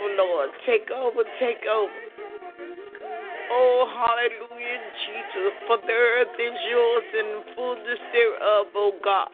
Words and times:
over, 0.00 0.14
Lord. 0.16 0.50
Take 0.66 0.90
over, 0.90 1.22
take 1.38 1.64
over. 1.68 1.92
Oh, 3.52 3.86
hallelujah, 3.90 4.78
Jesus. 5.06 5.52
For 5.66 5.78
the 5.78 5.92
earth 5.92 6.34
is 6.38 6.58
yours 6.70 7.04
and 7.14 7.56
fullness 7.56 7.98
thereof, 8.12 8.66
O 8.74 8.92
God. 9.02 9.28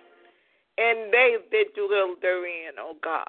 And 0.78 1.12
they 1.12 1.36
that 1.50 1.74
dwell 1.74 2.16
therein, 2.20 2.72
O 2.78 2.94
God. 3.02 3.28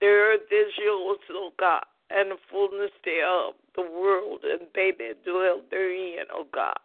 The 0.00 0.06
earth 0.06 0.48
is 0.50 0.72
yours, 0.78 1.18
O 1.30 1.50
God, 1.58 1.84
and 2.10 2.30
the 2.30 2.36
fullness 2.50 2.90
thereof, 3.04 3.54
the 3.76 3.82
world, 3.82 4.40
and 4.44 4.68
they 4.74 4.92
that 4.96 5.24
dwell 5.24 5.60
therein, 5.70 6.26
O 6.32 6.46
God. 6.52 6.78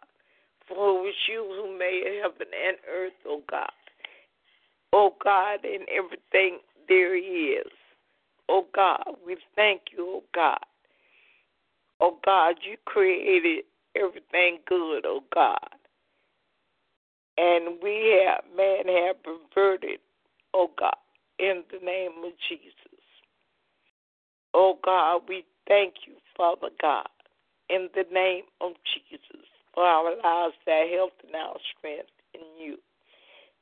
For 0.68 0.74
it 0.74 1.02
was 1.02 1.14
you 1.28 1.46
who 1.46 1.78
made 1.78 2.20
heaven 2.20 2.48
and 2.50 2.76
earth, 2.90 3.18
O 3.24 3.42
God. 3.48 3.70
O 4.92 5.14
God, 5.22 5.64
and 5.64 5.86
everything 5.88 6.58
there 6.88 7.16
is 7.16 7.70
oh 8.48 8.66
God. 8.74 9.04
We 9.26 9.36
thank 9.54 9.82
you, 9.96 10.06
oh 10.06 10.22
God. 10.34 10.58
Oh 12.00 12.18
God, 12.24 12.56
you 12.62 12.76
created 12.84 13.64
everything 13.96 14.58
good, 14.66 15.04
oh 15.06 15.22
God. 15.34 15.58
And 17.38 17.76
we 17.82 18.24
have, 18.24 18.44
man, 18.56 18.86
have 18.88 19.16
perverted, 19.22 20.00
oh 20.54 20.70
God, 20.78 20.96
in 21.38 21.62
the 21.70 21.84
name 21.84 22.12
of 22.24 22.32
Jesus. 22.48 22.72
Oh 24.54 24.78
God, 24.84 25.22
we 25.28 25.44
thank 25.68 25.94
you, 26.06 26.14
Father 26.36 26.68
God, 26.80 27.08
in 27.68 27.88
the 27.94 28.04
name 28.12 28.44
of 28.60 28.72
Jesus, 28.84 29.44
for 29.74 29.84
our 29.84 30.10
lives, 30.10 30.54
our 30.66 30.88
health, 30.88 31.12
and 31.26 31.34
our 31.34 31.56
strength 31.76 32.08
in 32.34 32.40
you. 32.58 32.76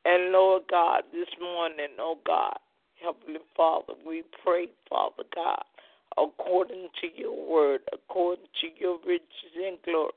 And 0.05 0.33
Lord 0.33 0.63
God, 0.71 1.03
this 1.13 1.29
morning, 1.41 1.97
oh 1.99 2.19
God, 2.27 2.59
Heavenly 3.03 3.41
Father, 3.57 3.95
we 4.07 4.23
pray, 4.43 4.69
Father 4.89 5.25
God, 5.35 5.65
according 6.17 6.89
to 7.01 7.09
your 7.15 7.35
word, 7.35 7.81
according 7.93 8.47
to 8.61 8.69
your 8.79 8.99
riches 9.07 9.55
and 9.57 9.79
glory. 9.85 10.13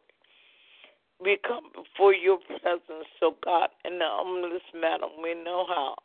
We 1.19 1.37
come 1.47 1.71
before 1.73 2.13
your 2.13 2.37
presence, 2.37 3.07
so 3.19 3.35
God, 3.43 3.69
in 3.83 3.97
the 3.99 4.05
humblest 4.07 4.65
manner 4.73 5.07
we 5.21 5.33
know 5.33 5.65
how. 5.67 5.95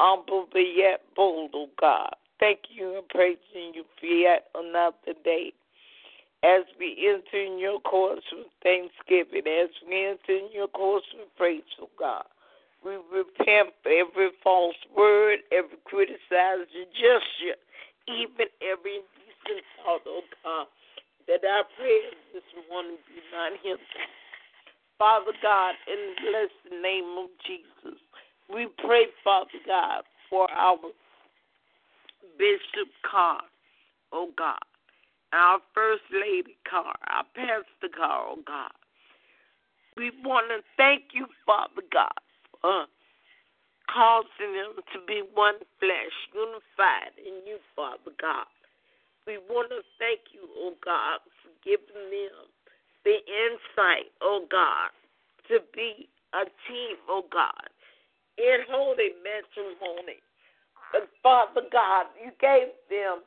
Humble 0.00 0.46
but 0.52 0.58
yet 0.58 1.02
bold, 1.14 1.50
O 1.54 1.62
oh 1.62 1.68
God. 1.80 2.14
Thank 2.40 2.60
you 2.70 2.96
and 2.96 3.08
praising 3.08 3.74
you 3.74 3.84
for 3.98 4.06
yet 4.06 4.48
another 4.54 5.18
day. 5.24 5.52
As 6.44 6.62
we 6.78 7.08
enter 7.08 7.44
in 7.44 7.58
your 7.58 7.80
courts 7.80 8.22
with 8.32 8.46
thanksgiving, 8.62 9.42
as 9.46 9.70
we 9.88 10.06
enter 10.06 10.44
in 10.44 10.50
your 10.52 10.68
courts 10.68 11.06
with 11.14 11.28
praise, 11.36 11.62
O 11.80 11.84
oh 11.84 11.90
God. 11.98 12.24
We 12.84 12.94
repent 13.10 13.74
for 13.82 13.90
every 13.90 14.30
false 14.42 14.76
word, 14.96 15.40
every 15.50 15.78
criticized 15.84 16.70
gesture, 16.94 17.58
even 18.06 18.46
every 18.62 19.02
indecent 19.02 19.64
thought, 19.84 20.02
oh 20.06 20.22
God. 20.44 20.66
That 21.26 21.44
our 21.44 21.64
prayers 21.76 22.16
this 22.32 22.46
morning 22.70 22.96
be 23.06 23.20
not 23.34 23.52
hindered. 23.62 23.84
Father 24.98 25.32
God, 25.42 25.74
in 25.86 26.14
the 26.14 26.30
blessed 26.30 26.82
name 26.82 27.18
of 27.18 27.28
Jesus, 27.46 27.98
we 28.52 28.66
pray, 28.78 29.06
Father 29.22 29.60
God, 29.66 30.02
for 30.30 30.50
our 30.50 30.78
Bishop 32.38 32.88
Carr, 33.08 33.40
oh 34.12 34.30
God, 34.36 34.58
our 35.32 35.58
First 35.74 36.02
Lady 36.12 36.56
Carr, 36.68 36.94
our 37.08 37.24
Pastor 37.34 37.94
Carr, 37.94 38.26
oh 38.30 38.38
God. 38.46 38.72
We 39.96 40.12
want 40.24 40.46
to 40.48 40.62
thank 40.76 41.10
you, 41.12 41.26
Father 41.44 41.82
God, 41.92 42.14
uh, 42.64 42.86
causing 43.88 44.52
them 44.52 44.78
to 44.92 44.98
be 45.06 45.22
one 45.34 45.58
flesh, 45.80 46.16
unified 46.34 47.16
in 47.18 47.46
you, 47.46 47.58
Father 47.74 48.12
God. 48.20 48.46
We 49.26 49.38
want 49.48 49.70
to 49.70 49.80
thank 49.98 50.32
you, 50.32 50.48
oh 50.56 50.74
God, 50.84 51.20
for 51.42 51.52
giving 51.64 52.08
them 52.08 52.48
the 53.04 53.18
insight, 53.24 54.12
oh 54.22 54.44
God, 54.50 54.90
to 55.48 55.60
be 55.74 56.08
a 56.32 56.44
team, 56.68 56.96
oh 57.08 57.24
God, 57.32 57.68
in 58.36 58.64
holy 58.68 59.16
matrimony. 59.24 60.20
But 60.92 61.08
Father 61.22 61.62
God, 61.70 62.06
you 62.16 62.32
gave 62.40 62.72
them 62.88 63.20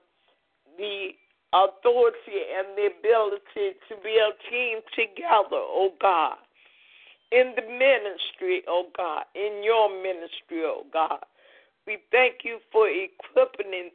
the 0.78 1.13
authority 1.54 2.42
and 2.57 2.78
the 2.78 2.89
ability 2.98 3.78
to 3.89 3.95
be 4.04 4.18
a 4.18 4.33
team 4.50 4.80
together, 4.95 5.62
oh 5.62 5.94
God 6.01 6.38
in 7.31 7.54
the 7.56 7.62
ministry, 7.62 8.63
oh 8.68 8.88
God, 8.95 9.24
in 9.36 9.63
your 9.63 9.89
ministry, 10.01 10.63
oh 10.63 10.86
God. 10.92 11.19
We 11.88 11.98
thank 12.12 12.44
you 12.44 12.60
for 12.72 12.88
equipping 12.88 13.92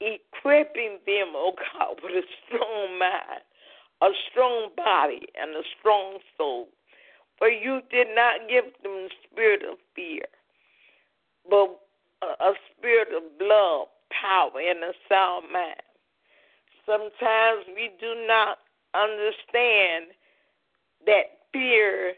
equipping 0.00 0.98
them, 1.06 1.32
oh 1.34 1.54
God, 1.74 1.96
with 2.02 2.24
a 2.24 2.26
strong 2.46 2.98
mind, 2.98 3.42
a 4.00 4.08
strong 4.30 4.70
body, 4.76 5.26
and 5.40 5.50
a 5.54 5.62
strong 5.78 6.18
soul. 6.36 6.68
For 7.38 7.48
you 7.48 7.80
did 7.90 8.08
not 8.14 8.48
give 8.48 8.64
them 8.82 8.92
a 8.92 9.08
spirit 9.26 9.62
of 9.62 9.78
fear, 9.94 10.24
but 11.48 11.78
a 12.22 12.52
spirit 12.70 13.08
of 13.14 13.22
love, 13.40 13.88
power, 14.10 14.60
and 14.60 14.78
a 14.84 14.92
sound 15.08 15.46
mind. 15.52 15.82
Sometimes 16.86 17.66
we 17.74 17.90
do 18.00 18.14
not 18.26 18.58
understand 18.94 20.06
that 21.06 21.41
fear 21.52 22.14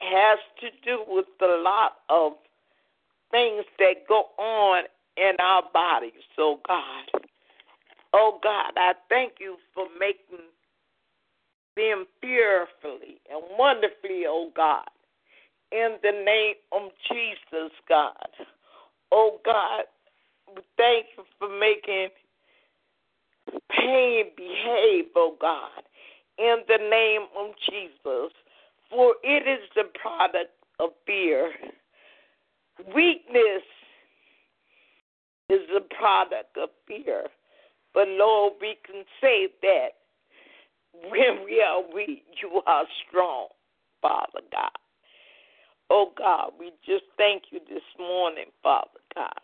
has 0.00 0.38
to 0.60 0.68
do 0.84 1.04
with 1.06 1.26
a 1.42 1.62
lot 1.62 1.96
of 2.08 2.32
things 3.30 3.64
that 3.78 4.08
go 4.08 4.26
on 4.38 4.84
in 5.16 5.32
our 5.40 5.62
bodies, 5.72 6.12
oh 6.38 6.58
God. 6.66 7.22
Oh 8.12 8.38
God, 8.42 8.72
I 8.76 8.94
thank 9.08 9.34
you 9.38 9.56
for 9.74 9.86
making 9.98 10.46
them 11.76 12.06
fearfully 12.20 13.20
and 13.30 13.42
wonderfully, 13.58 14.24
oh 14.26 14.50
God. 14.56 14.88
In 15.72 15.96
the 16.02 16.10
name 16.10 16.54
of 16.72 16.90
Jesus, 17.10 17.72
God. 17.88 18.14
Oh 19.12 19.38
God, 19.44 19.84
we 20.54 20.62
thank 20.76 21.06
you 21.16 21.24
for 21.38 21.48
making 21.58 22.08
pain 23.70 24.24
behave, 24.36 25.06
oh 25.14 25.36
God. 25.40 25.82
In 26.40 26.58
the 26.66 26.78
name 26.78 27.26
of 27.36 27.54
Jesus. 27.68 28.32
For 28.88 29.14
it 29.22 29.46
is 29.46 29.68
the 29.76 29.84
product 30.00 30.52
of 30.80 30.90
fear. 31.06 31.52
Weakness 32.94 33.62
is 35.50 35.60
the 35.72 35.82
product 35.98 36.56
of 36.56 36.70
fear. 36.88 37.24
But 37.92 38.08
Lord, 38.08 38.54
we 38.60 38.76
can 38.86 39.04
say 39.20 39.48
that 39.62 39.88
when 41.10 41.44
we 41.44 41.62
are 41.62 41.82
weak, 41.94 42.24
you 42.42 42.62
are 42.66 42.84
strong, 43.06 43.48
Father 44.00 44.40
God. 44.50 44.70
Oh 45.90 46.12
God, 46.16 46.52
we 46.58 46.70
just 46.86 47.04
thank 47.16 47.44
you 47.50 47.60
this 47.68 47.82
morning, 47.98 48.46
Father 48.62 49.00
God. 49.14 49.40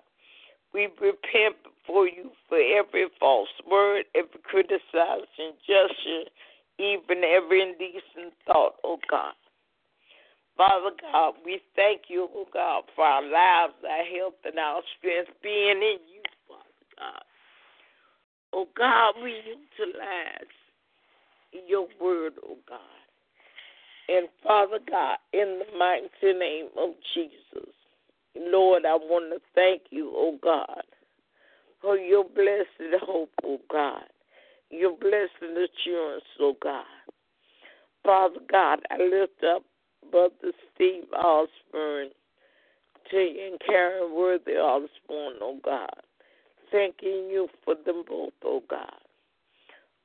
We 0.72 0.88
repent 1.00 1.56
before 1.62 2.06
you 2.06 2.30
for 2.48 2.58
every 2.58 3.06
false 3.18 3.48
word, 3.68 4.04
every 4.14 4.40
criticizing 4.44 5.56
gesture, 5.66 6.30
even 6.78 7.24
every 7.24 7.62
indecent 7.62 8.34
thought, 8.46 8.74
oh 8.84 8.98
God. 9.10 9.34
Father 10.56 10.90
God, 11.12 11.34
we 11.44 11.60
thank 11.74 12.02
you, 12.08 12.28
oh 12.34 12.46
God, 12.52 12.84
for 12.94 13.04
our 13.04 13.22
lives, 13.22 13.74
our 13.84 14.04
health, 14.04 14.40
and 14.44 14.58
our 14.58 14.80
strength 14.98 15.30
being 15.42 15.76
in 15.76 15.98
you, 16.08 16.22
Father 16.48 16.86
God. 16.98 17.22
Oh 18.52 18.68
God, 18.76 19.14
we 19.22 19.32
utilize 19.32 20.52
your 21.68 21.88
word, 22.00 22.34
oh 22.44 22.56
God. 22.68 22.78
And 24.08 24.28
Father 24.42 24.78
God, 24.88 25.18
in 25.32 25.60
the 25.60 25.78
mighty 25.78 26.38
name 26.38 26.68
of 26.78 26.90
Jesus, 27.14 27.74
Lord, 28.36 28.84
I 28.86 28.94
want 28.94 29.32
to 29.32 29.40
thank 29.54 29.82
you, 29.90 30.10
oh 30.14 30.38
God, 30.42 30.82
for 31.82 31.96
your 31.96 32.24
blessed 32.24 33.02
hope, 33.02 33.30
oh 33.44 33.60
God, 33.70 34.04
your 34.70 34.96
blessed 34.96 35.42
assurance, 35.42 36.24
oh 36.40 36.56
God. 36.62 36.84
Father 38.04 38.40
God, 38.50 38.80
I 38.90 38.98
lift 38.98 39.42
up 39.44 39.62
Brother 40.10 40.52
Steve 40.74 41.04
Osborne 41.12 42.10
to 43.10 43.16
you 43.16 43.48
and 43.50 43.60
Karen 43.66 44.14
Worthy 44.14 44.52
Osborne, 44.52 45.36
oh 45.40 45.58
God. 45.64 45.90
Thanking 46.70 47.28
you 47.30 47.48
for 47.64 47.74
them 47.74 48.04
both, 48.08 48.32
oh 48.44 48.62
God. 48.68 49.00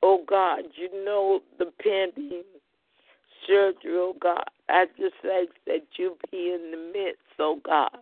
Oh 0.02 0.24
God, 0.28 0.64
you 0.74 1.04
know 1.04 1.40
the 1.58 1.72
pending 1.82 2.42
surgery, 3.46 3.92
oh 3.92 4.16
God. 4.20 4.44
I 4.68 4.86
just 4.98 5.14
ask 5.24 5.54
that 5.66 5.86
you 5.96 6.16
be 6.30 6.52
in 6.54 6.70
the 6.70 6.92
midst, 6.92 7.22
oh 7.38 7.60
God, 7.64 7.98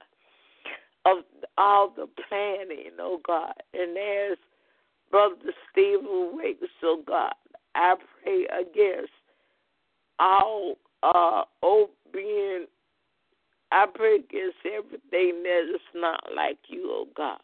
of 1.05 1.19
all 1.59 1.93
the 1.95 2.07
planning, 2.29 2.93
oh 2.99 3.21
God. 3.27 3.55
And 3.75 3.97
as 3.97 4.39
Brother 5.11 5.53
Stephen 5.71 6.31
wakes, 6.35 6.67
oh 6.83 7.03
God, 7.07 7.33
I 7.75 7.95
pray 8.23 8.47
against 8.47 9.13
all 10.19 10.77
uh 11.03 11.43
being 12.13 12.67
I 13.73 13.87
pray 13.93 14.17
against 14.17 14.59
everything 14.67 15.43
that 15.45 15.75
is 15.75 15.81
not 15.95 16.21
like 16.35 16.59
you, 16.69 16.89
oh 16.91 17.07
God. 17.17 17.39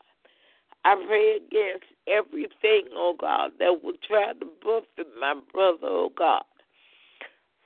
I 0.85 0.95
pray 1.07 1.37
against 1.37 1.87
everything, 2.07 2.89
oh 2.95 3.15
God, 3.19 3.53
that 3.59 3.83
will 3.83 3.95
try 4.07 4.33
to 4.33 4.47
buffet 4.63 5.09
my 5.21 5.35
brother, 5.53 5.79
oh 5.83 6.13
God. 6.17 6.45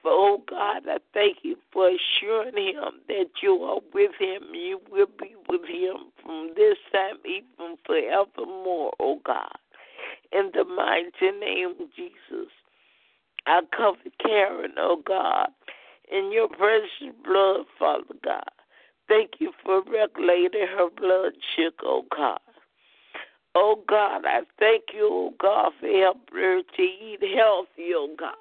For, 0.02 0.10
oh 0.10 0.42
God, 0.48 0.82
I 0.88 0.98
thank 1.12 1.38
you 1.42 1.56
for 1.72 1.90
assuring 1.90 2.56
him 2.56 3.00
that 3.08 3.26
you 3.42 3.52
are 3.62 3.80
with 3.92 4.12
him. 4.18 4.54
You 4.54 4.80
will 4.90 5.08
be 5.18 5.34
with 5.48 5.66
him 5.68 6.12
from 6.22 6.52
this 6.56 6.76
time, 6.92 7.16
even 7.26 7.76
forevermore, 7.86 8.92
oh 8.98 9.20
God. 9.24 9.56
In 10.32 10.50
the 10.54 10.64
mighty 10.64 11.36
name 11.38 11.70
of 11.80 11.88
Jesus, 11.96 12.50
I 13.46 13.60
cover 13.76 13.98
Karen, 14.24 14.74
oh 14.78 15.02
God, 15.04 15.48
in 16.10 16.30
your 16.32 16.48
precious 16.48 17.14
blood, 17.24 17.66
Father 17.78 18.14
God. 18.24 18.44
Thank 19.08 19.32
you 19.40 19.52
for 19.64 19.82
regulating 19.82 20.66
her 20.76 20.88
blood 20.96 21.32
sugar, 21.56 21.74
oh 21.84 22.04
God. 22.16 22.38
Oh 23.56 23.82
God, 23.88 24.24
I 24.24 24.42
thank 24.60 24.84
you, 24.94 25.08
oh 25.10 25.34
God, 25.40 25.72
for 25.80 25.88
helping 25.88 26.34
her 26.34 26.62
to 26.76 26.82
eat 26.82 27.18
healthy, 27.36 27.90
oh 27.94 28.14
God. 28.16 28.34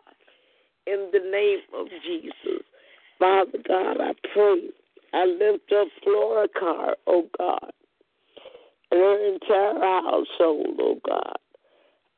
In 0.85 1.09
the 1.11 1.19
name 1.19 1.59
of 1.73 1.87
Jesus. 2.05 2.63
Father 3.17 3.57
God, 3.67 3.97
I 3.99 4.13
pray. 4.33 4.69
I 5.13 5.25
lift 5.25 5.71
up 5.71 5.87
Flora 6.03 6.47
Carr, 6.57 6.95
oh 7.07 7.27
God, 7.37 7.71
and 8.91 8.99
her 8.99 9.33
entire 9.33 9.79
household, 9.79 10.79
oh 10.79 10.99
God. 11.05 11.37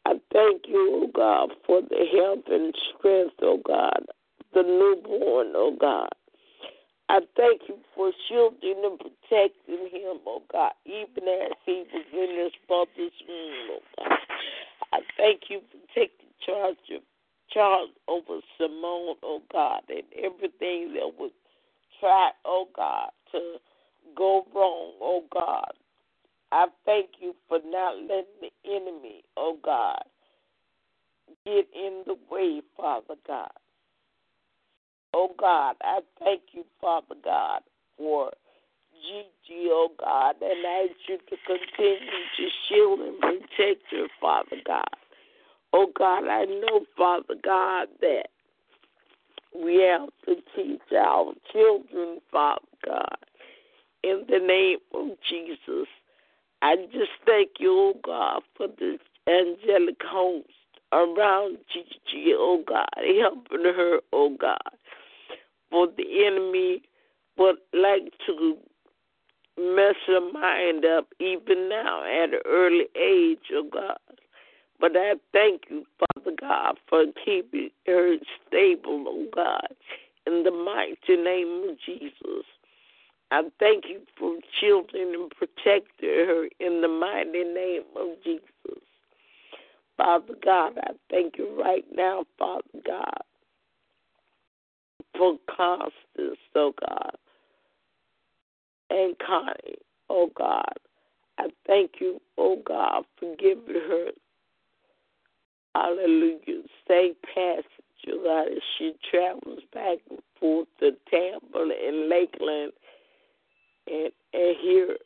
I 0.06 0.14
thank 0.34 0.64
you, 0.68 1.04
oh 1.04 1.12
God, 1.14 1.52
for 1.66 1.82
the 1.82 2.06
health 2.12 2.46
and 2.50 2.74
strength, 2.98 3.36
oh 3.42 3.60
God, 3.66 4.06
the 4.54 4.64
newborn, 4.64 5.54
oh 5.56 5.76
God. 5.80 6.10
I 7.10 7.20
thank 7.36 7.62
you 7.68 7.78
for 7.94 8.12
shielding 8.28 8.84
and 8.84 8.98
protecting 8.98 9.90
him, 9.92 10.18
oh 10.26 10.42
God, 10.52 10.72
even 10.86 11.28
as 11.28 11.52
he 11.66 11.84
was 11.94 12.06
in 12.14 12.44
his 12.44 12.52
mother's 12.70 13.12
womb, 13.28 13.70
oh 13.72 13.80
God. 13.98 14.18
I 14.94 15.00
thank 15.18 15.42
you 15.50 15.62
for 15.72 15.78
taking 15.94 16.28
charge 16.46 16.78
of 16.96 17.02
charge 17.52 17.90
over 18.08 18.40
Simone, 18.58 19.16
oh 19.24 19.42
God, 19.52 19.82
and 19.90 20.04
everything 20.18 20.94
that 20.94 21.12
was 21.20 21.32
try, 22.00 22.32
oh 22.46 22.68
God, 22.76 23.10
to 23.34 23.58
go 24.16 24.46
wrong, 24.56 24.94
oh 25.02 25.24
God. 25.34 25.74
I 26.52 26.68
thank 26.86 27.12
you 27.20 27.36
for 27.48 27.60
not 27.66 27.98
letting 27.98 28.26
the 28.42 28.52
enemy, 28.66 29.24
oh 29.38 29.58
God, 29.64 30.04
get 31.46 31.68
in 31.74 32.04
the 32.06 32.16
way, 32.30 32.62
Father 32.76 33.16
God. 33.26 33.52
Oh 35.14 35.30
God, 35.40 35.76
I 35.82 36.00
thank 36.20 36.42
you, 36.52 36.64
Father 36.80 37.16
God, 37.24 37.62
for 37.98 38.32
Gigi, 38.94 39.68
oh 39.70 39.90
God, 40.00 40.36
and 40.42 40.66
I 40.66 40.88
ask 40.90 41.10
you 41.10 41.18
to 41.18 41.36
continue 41.46 41.98
to 42.38 42.48
shield 42.68 43.00
and 43.00 43.20
protect 43.20 43.84
her, 43.92 44.08
Father 44.20 44.58
God. 44.66 44.84
Oh 45.74 45.88
God, 45.98 46.28
I 46.28 46.46
know, 46.46 46.86
Father 46.98 47.36
God, 47.44 47.88
that 48.02 48.28
we 49.56 49.76
have 49.82 50.10
to 50.26 50.36
teach 50.56 50.82
our 50.98 51.34
children, 51.52 52.20
Father 52.32 52.62
God, 52.86 53.18
in 54.04 54.24
the 54.30 54.40
name 54.40 54.80
of 54.94 55.18
Jesus. 55.30 55.88
I 56.62 56.76
just 56.92 57.12
thank 57.26 57.52
you, 57.60 57.72
oh 57.72 58.00
God, 58.04 58.42
for 58.56 58.68
this 58.68 59.00
angelic 59.28 60.02
host 60.04 60.48
around 60.94 61.58
Gigi, 61.74 62.34
oh 62.34 62.64
God, 62.68 62.88
helping 62.98 63.66
her, 63.66 64.00
oh 64.14 64.36
God 64.40 64.58
for 65.72 65.88
the 65.88 66.26
enemy 66.28 66.84
would 67.38 67.56
like 67.74 68.12
to 68.28 68.58
mess 69.58 69.96
her 70.06 70.20
mind 70.32 70.86
up 70.86 71.08
even 71.20 71.70
now 71.70 72.04
at 72.04 72.34
an 72.34 72.42
early 72.46 72.86
age, 72.96 73.40
oh 73.54 73.68
God. 73.72 73.98
But 74.80 74.92
I 74.96 75.14
thank 75.32 75.64
you, 75.70 75.86
Father 75.98 76.36
God, 76.40 76.78
for 76.90 77.06
keeping 77.24 77.70
her 77.88 78.18
stable, 78.48 79.06
oh 79.08 79.26
God, 79.34 79.68
in 80.28 80.44
the 80.44 80.52
mighty 80.52 81.22
name 81.22 81.70
of 81.70 81.78
Jesus. 81.86 82.46
I 83.32 83.44
thank 83.60 83.86
you 83.88 84.02
for 84.20 84.36
shielding 84.60 85.14
and 85.14 85.32
protecting 85.32 86.10
her 86.10 86.50
in 86.60 86.82
the 86.82 86.88
mighty 86.90 87.46
name 87.46 87.84
of 87.96 88.22
Jesus. 88.26 88.84
Father 89.96 90.34
God, 90.44 90.74
I 90.78 90.92
thank 91.10 91.38
you 91.38 91.58
right 91.62 91.86
now, 91.96 92.26
Father 92.38 92.64
God, 92.86 93.24
for 95.18 95.38
Constance, 95.56 96.40
oh 96.56 96.74
God, 96.82 97.16
and 98.90 99.16
Connie, 99.26 99.78
oh 100.10 100.30
God. 100.38 100.74
I 101.38 101.48
thank 101.66 101.92
you, 102.02 102.20
oh 102.38 102.62
God, 102.66 103.06
for 103.18 103.34
giving 103.38 103.64
her, 103.68 104.08
hallelujah, 105.74 106.64
safe 106.86 107.16
passage, 107.34 107.66
oh 108.10 108.24
God, 108.26 108.52
as 108.52 108.64
she 108.78 108.94
travels 109.10 109.62
back 109.74 110.00
and 110.10 110.20
forth 110.38 110.68
to 110.82 110.92
Tampa 111.10 111.60
and 111.60 112.10
Lakeland 112.10 112.74
and, 113.88 114.12
and 114.34 114.56
here, 114.62 114.98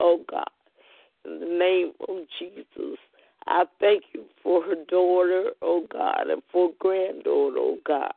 oh 0.00 0.20
God, 0.30 0.44
in 1.24 1.40
the 1.40 1.46
name 1.46 1.92
of 2.08 2.24
Jesus. 2.38 2.98
I 3.46 3.64
thank 3.80 4.04
you 4.12 4.24
for 4.42 4.62
her 4.62 4.76
daughter, 4.88 5.50
oh 5.62 5.86
God, 5.90 6.28
and 6.28 6.42
for 6.52 6.70
granddaughter, 6.78 7.56
oh 7.58 7.78
God. 7.86 8.12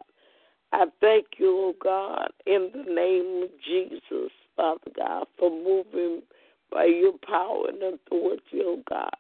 I 0.72 0.86
thank 1.01 1.25
you, 1.38 1.50
oh 1.50 1.75
God, 1.82 2.29
in 2.46 2.72
the 2.74 2.91
name 2.91 3.43
of 3.43 3.50
Jesus, 3.65 4.32
Father 4.55 4.91
God, 4.98 5.27
for 5.38 5.50
moving 5.50 6.24
by 6.72 6.86
your 6.86 7.13
power 7.27 7.67
and 7.70 7.82
authority, 7.96 8.62
oh 8.62 8.82
God. 8.89 9.12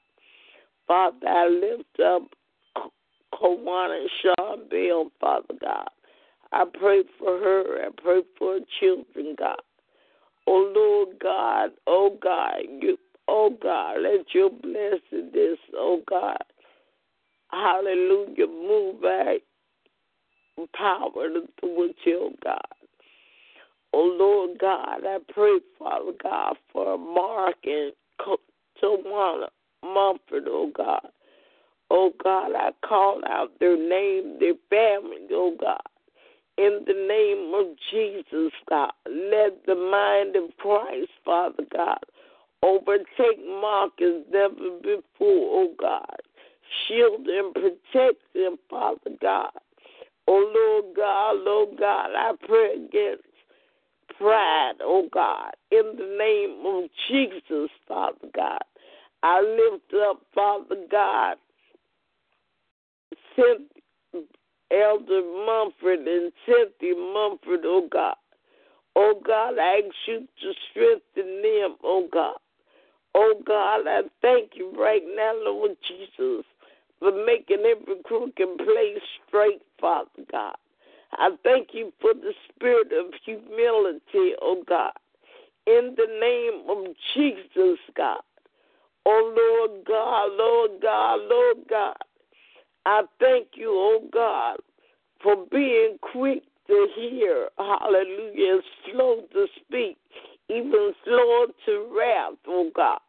Father, 0.87 1.27
I 1.27 1.47
lift 1.47 1.99
up 2.03 2.23
Kawana 3.33 4.01
and 4.01 4.09
Sean 4.21 4.69
Bell, 4.69 5.11
Father 5.19 5.53
God. 5.61 5.87
I 6.51 6.65
pray 6.71 7.03
for 7.17 7.39
her. 7.39 7.85
I 7.85 7.89
pray 8.01 8.21
for 8.37 8.53
her 8.53 8.59
children, 8.79 9.35
God. 9.37 9.61
Oh 10.47 10.71
Lord 10.75 11.19
God, 11.21 11.71
oh 11.87 12.17
God, 12.21 12.57
you 12.81 12.97
oh 13.27 13.55
God, 13.61 14.01
let 14.01 14.33
your 14.33 14.49
blessedness, 14.49 15.59
oh 15.75 16.01
God, 16.09 16.43
hallelujah, 17.51 18.47
move 18.47 19.01
by 19.01 19.37
power 20.75 21.25
and 21.25 21.47
authority, 21.47 22.13
oh 22.13 22.33
God. 22.43 22.59
Oh 23.93 24.15
Lord 24.19 24.59
God, 24.59 25.05
I 25.05 25.19
pray, 25.33 25.59
Father 25.79 26.11
God, 26.21 26.57
for 26.71 26.97
Mark 26.97 27.55
and 27.63 27.93
Tawana 28.81 29.47
Mumford, 29.83 30.45
oh 30.47 30.71
God. 30.75 31.07
Oh 31.89 32.11
God, 32.23 32.53
I 32.55 32.71
call 32.85 33.21
out 33.27 33.51
their 33.59 33.77
name, 33.77 34.37
their 34.39 34.55
family, 34.69 35.27
oh 35.31 35.55
God 35.59 35.79
in 36.57 36.81
the 36.85 36.93
name 36.93 37.53
of 37.55 37.75
Jesus, 37.91 38.53
God. 38.69 38.91
Let 39.07 39.65
the 39.65 39.75
mind 39.75 40.35
of 40.35 40.55
Christ, 40.57 41.11
Father 41.25 41.63
God, 41.73 41.99
overtake 42.61 43.43
Mark 43.45 43.93
as 44.01 44.23
never 44.31 44.77
before, 44.81 45.01
oh 45.19 45.73
God. 45.79 46.17
Shield 46.87 47.27
and 47.27 47.53
protect 47.53 48.21
him, 48.33 48.57
Father 48.69 49.11
God. 49.21 49.51
Oh 50.27 50.81
Lord 50.83 50.95
God, 50.95 51.35
Lord 51.43 51.77
God, 51.79 52.09
I 52.15 52.33
pray 52.47 52.75
against 52.75 53.23
pride, 54.17 54.73
oh 54.81 55.07
God, 55.11 55.51
in 55.71 55.95
the 55.97 56.15
name 56.17 56.65
of 56.65 56.89
Jesus, 57.09 57.69
Father 57.87 58.27
God. 58.35 58.63
I 59.21 59.41
lift 59.41 59.93
up, 59.93 60.21
Father 60.33 60.75
God, 60.89 61.37
Elder 64.71 65.21
Mumford 65.45 66.07
and 66.07 66.31
Cynthia 66.45 66.95
Mumford, 66.95 67.61
oh 67.63 67.87
God. 67.91 68.15
Oh 68.95 69.19
God, 69.25 69.57
I 69.59 69.81
ask 69.85 69.95
you 70.07 70.27
to 70.41 70.53
strengthen 70.69 71.41
them, 71.41 71.75
oh 71.83 72.07
God. 72.11 72.37
Oh 73.15 73.35
God, 73.45 73.87
I 73.87 74.01
thank 74.21 74.51
you 74.55 74.71
right 74.77 75.03
now, 75.15 75.33
Lord 75.35 75.71
Jesus, 75.87 76.45
for 76.99 77.25
making 77.25 77.59
every 77.59 78.01
crooked 78.03 78.57
place 78.57 79.01
straight, 79.27 79.61
Father 79.79 80.09
God. 80.31 80.55
I 81.13 81.29
thank 81.43 81.69
you 81.73 81.93
for 82.01 82.13
the 82.13 82.33
spirit 82.49 82.87
of 82.91 83.13
humility, 83.23 84.33
oh 84.41 84.63
God. 84.67 84.93
In 85.67 85.95
the 85.95 86.07
name 86.19 86.69
of 86.69 86.93
Jesus, 87.13 87.79
God. 87.95 88.21
Oh 89.05 89.33
Lord 89.35 89.85
God, 89.85 90.31
Lord 90.37 90.81
God, 90.81 91.19
Lord 91.29 91.57
God. 91.69 91.97
I 92.85 93.03
thank 93.19 93.47
you, 93.55 93.69
oh 93.69 94.07
God, 94.11 94.57
for 95.21 95.45
being 95.51 95.97
quick 96.01 96.43
to 96.67 96.87
hear, 96.95 97.49
hallelujah, 97.57 98.59
slow 98.91 99.21
to 99.33 99.45
speak, 99.55 99.97
even 100.49 100.93
slow 101.05 101.45
to 101.65 101.87
wrath, 101.97 102.37
oh 102.47 102.69
God. 102.75 102.99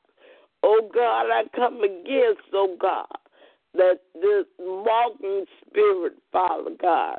Oh 0.63 0.89
God, 0.95 1.27
I 1.31 1.43
come 1.55 1.83
against, 1.83 2.43
oh 2.53 2.77
God, 2.81 3.07
that 3.75 4.01
this 4.15 4.47
mocking 4.59 5.45
spirit, 5.67 6.15
Father 6.33 6.71
God. 6.81 7.19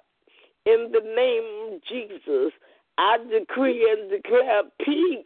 In 0.65 0.91
the 0.91 1.01
name 1.01 1.73
of 1.73 1.81
Jesus, 1.87 2.53
I 2.97 3.17
decree 3.17 3.87
and 3.91 4.09
declare 4.09 4.63
peace, 4.83 5.25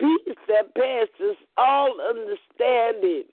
peace 0.00 0.36
that 0.48 0.74
passes 0.74 1.36
all 1.58 1.94
understanding. 2.08 3.24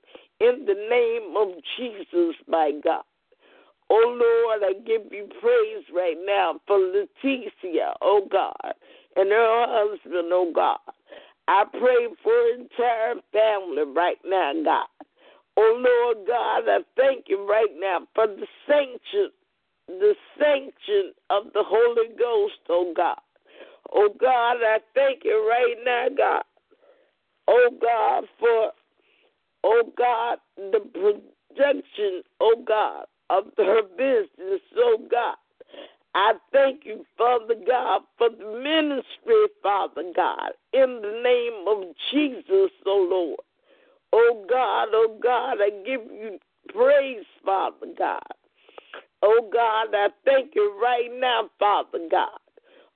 In 0.42 0.66
the 0.66 0.74
name 0.74 1.36
of 1.38 1.62
Jesus, 1.78 2.36
my 2.48 2.72
God. 2.84 3.04
Oh 3.90 4.18
Lord, 4.18 4.64
I 4.64 4.80
give 4.86 5.12
you 5.12 5.28
praise 5.42 5.86
right 5.94 6.18
now 6.26 6.60
for 6.68 6.78
Leticia, 6.78 7.94
oh 8.02 8.28
God, 8.32 8.74
and 9.16 9.30
her 9.32 9.66
husband, 9.68 10.30
oh 10.32 10.52
God. 10.54 10.78
I 11.48 11.64
pray 11.72 12.08
for 12.24 12.50
entire 12.54 13.16
family 13.34 13.92
right 13.96 14.20
now, 14.24 14.52
God. 14.64 15.06
Oh 15.58 15.84
Lord 15.84 16.28
God, 16.28 16.70
I 16.70 16.80
thank 16.96 17.26
you 17.28 17.48
right 17.50 17.74
now 17.80 18.08
for 18.14 18.28
the 18.28 18.46
sanction, 18.68 19.32
the 19.88 20.14
sanction 20.38 21.14
of 21.32 21.52
the 21.54 21.64
Holy 21.66 22.10
Ghost, 22.18 22.60
oh 22.70 22.94
God. 22.96 23.20
Oh 23.92 24.10
God, 24.20 24.58
I 24.62 24.78
thank 24.94 25.24
you 25.24 25.50
right 25.50 25.76
now, 25.84 26.16
God. 26.16 26.44
Oh 27.48 27.70
God, 27.82 28.26
for 28.40 28.72
oh 29.64 29.84
God, 29.98 30.38
the 30.56 30.80
protection, 30.80 32.22
oh 32.40 32.64
God, 32.68 33.06
of 33.30 33.46
her 33.58 33.84
business, 33.98 34.62
oh 34.78 34.98
God. 35.10 35.36
I 36.16 36.34
thank 36.52 36.86
you, 36.86 37.06
Father 37.18 37.56
God, 37.68 38.02
for 38.18 38.30
the 38.30 38.60
ministry, 38.62 39.46
Father 39.62 40.04
God, 40.16 40.52
in 40.74 41.02
the 41.02 41.22
name 41.24 41.68
of 41.68 41.96
Jesus, 42.12 42.72
oh 42.86 43.08
Lord. 43.10 43.40
Oh 44.12 44.46
God, 44.50 44.88
oh 44.92 45.20
God, 45.22 45.58
I 45.62 45.70
give 45.86 46.02
you 46.12 46.40
praise, 46.70 47.26
Father 47.46 47.88
God. 47.98 48.24
Oh 49.22 49.50
God, 49.54 49.94
I 49.94 50.08
thank 50.26 50.56
you 50.56 50.80
right 50.82 51.10
now, 51.14 51.50
Father 51.60 52.00
God. 52.10 52.40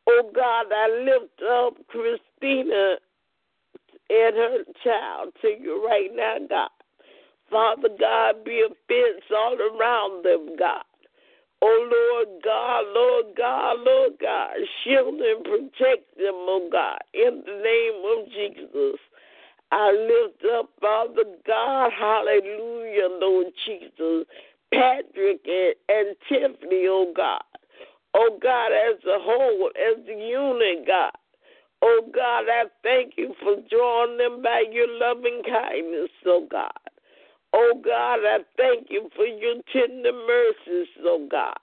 Oh 0.08 0.32
God, 0.34 0.66
I 0.72 1.04
lift 1.06 1.42
up 1.48 1.76
Christina 1.88 2.96
and 4.10 4.36
her 4.36 4.64
child 4.84 5.34
to 5.42 5.50
you 5.50 5.86
right 5.86 6.10
now, 6.14 6.38
God. 6.50 6.70
Father 7.50 7.90
God, 8.00 8.44
be 8.44 8.64
a 8.66 8.70
fence 8.88 9.26
all 9.32 9.58
around 9.60 10.26
them, 10.26 10.56
God. 10.58 10.84
Oh 11.62 11.90
Lord 12.20 12.44
God, 12.44 12.84
Lord 12.94 13.38
God, 13.38 13.78
Lord 13.86 14.14
God, 14.20 14.56
shield 14.84 15.22
and 15.22 15.44
protect 15.46 16.18
them, 16.18 16.36
oh 16.36 16.68
God, 16.72 17.00
in 17.14 17.42
the 17.46 17.64
name 17.64 18.04
of 18.04 18.28
Jesus. 18.34 19.00
I 19.72 19.92
lift 19.92 20.44
up, 20.54 20.70
Father 20.82 21.24
God, 21.48 21.92
hallelujah, 21.98 23.08
Lord 23.20 23.48
Jesus, 23.66 24.28
Patrick 24.74 25.42
and, 25.46 25.76
and 25.90 26.16
Tiffany, 26.28 26.86
oh 26.88 27.14
God. 27.16 27.44
Oh 28.14 28.38
God, 28.42 28.72
as 28.74 29.00
a 29.06 29.18
whole, 29.22 29.72
as 29.76 30.06
a 30.06 30.12
unit, 30.12 30.86
God. 30.86 31.12
Oh 31.82 32.02
God, 32.14 32.46
I 32.50 32.66
thank 32.84 33.14
you 33.18 33.34
for 33.42 33.56
drawing 33.70 34.18
them 34.18 34.42
by 34.42 34.66
your 34.72 34.88
loving 35.00 35.42
kindness, 35.50 36.10
oh 36.26 36.46
God. 36.50 36.72
Oh 37.54 37.82
God, 37.84 38.20
I 38.26 38.40
thank 38.58 38.88
you 38.90 39.10
for 39.16 39.26
your 39.26 39.56
tender 39.72 40.12
mercies, 40.12 40.88
oh 41.04 41.28
God. 41.30 41.58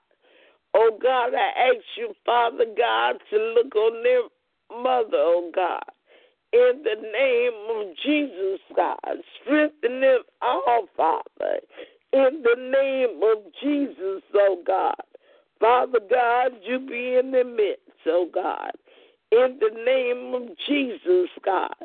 Oh 0.73 0.97
God, 1.01 1.33
I 1.33 1.69
ask 1.69 1.85
you, 1.97 2.13
Father 2.25 2.65
God, 2.77 3.15
to 3.29 3.37
look 3.37 3.75
on 3.75 4.03
their 4.03 4.21
mother, 4.81 5.17
oh 5.17 5.51
God. 5.53 5.83
In 6.53 6.83
the 6.83 6.95
name 7.01 7.53
of 7.69 7.95
Jesus, 8.05 8.59
God, 8.75 8.97
strengthen 9.41 10.01
them 10.01 10.21
all, 10.41 10.85
Father. 10.97 11.59
In 12.13 12.43
the 12.43 12.55
name 12.57 13.21
of 13.23 13.53
Jesus, 13.61 14.23
oh 14.33 14.61
God. 14.65 14.95
Father 15.59 15.99
God, 16.09 16.51
you 16.63 16.79
be 16.79 17.15
in 17.15 17.31
the 17.31 17.43
midst, 17.43 18.07
oh 18.07 18.29
God. 18.33 18.71
In 19.31 19.59
the 19.59 19.71
name 19.85 20.33
of 20.33 20.57
Jesus, 20.67 21.29
God. 21.45 21.75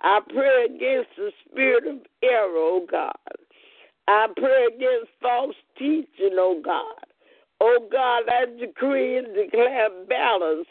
I 0.00 0.20
pray 0.28 0.66
against 0.66 1.10
the 1.16 1.30
spirit 1.48 1.86
of 1.86 1.98
error, 2.22 2.52
oh 2.56 2.86
God. 2.90 3.12
I 4.08 4.26
pray 4.36 4.66
against 4.74 5.10
false 5.20 5.56
teaching, 5.78 6.34
oh 6.34 6.60
God. 6.64 7.06
Oh 7.60 7.88
God, 7.90 8.24
I 8.28 8.46
decree 8.58 9.18
and 9.18 9.28
declare 9.34 9.88
balance, 10.08 10.66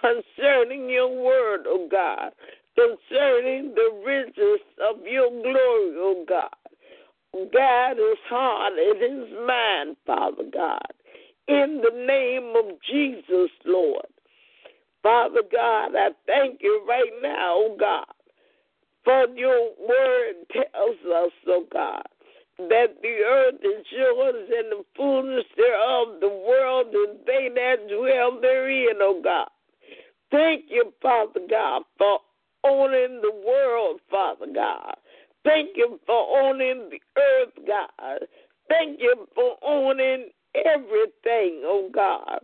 concerning 0.00 0.88
your 0.90 1.08
word, 1.08 1.60
oh 1.66 1.88
God, 1.90 2.32
concerning 2.76 3.74
the 3.74 4.02
riches 4.04 4.60
of 4.90 5.06
your 5.06 5.30
glory, 5.30 5.94
oh 5.98 6.24
God. 6.28 6.50
Guide 7.52 7.96
his 7.96 8.18
heart 8.28 8.74
and 8.78 9.02
his 9.02 9.46
mind, 9.46 9.96
Father 10.06 10.44
God, 10.52 10.86
in 11.48 11.82
the 11.82 12.06
name 12.06 12.54
of 12.56 12.78
Jesus, 12.88 13.50
Lord. 13.64 14.06
Father 15.02 15.42
God, 15.50 15.96
I 15.96 16.10
thank 16.26 16.60
you 16.62 16.84
right 16.88 17.12
now, 17.22 17.54
oh 17.56 17.76
God, 17.78 18.06
for 19.04 19.26
your 19.36 19.70
word 19.78 20.34
tells 20.52 20.96
us, 21.14 21.32
oh 21.46 21.64
God, 21.72 22.04
that 22.58 22.96
the 23.02 23.16
earth 23.26 23.60
is 23.62 23.86
yours 23.90 24.48
and 24.56 24.72
the 24.72 24.84
fullness 24.96 25.44
thereof, 25.56 26.20
the 26.20 26.28
world 26.28 26.86
and 26.92 27.18
they 27.26 27.48
that 27.54 27.88
dwell 27.88 28.40
therein, 28.40 28.96
oh 29.00 29.20
God. 29.22 29.48
Thank 30.30 30.64
you, 30.68 30.92
Father 31.00 31.40
God, 31.48 31.82
for 31.98 32.18
owning 32.64 33.20
the 33.20 33.32
world, 33.46 34.00
Father 34.10 34.46
God. 34.52 34.96
Thank 35.44 35.70
you 35.76 36.00
for 36.06 36.40
owning 36.40 36.90
the 36.90 37.00
earth, 37.20 37.52
God. 37.66 38.20
Thank 38.68 39.00
you 39.00 39.26
for 39.34 39.56
owning 39.62 40.30
everything, 40.54 41.62
oh 41.64 41.90
God. 41.94 42.40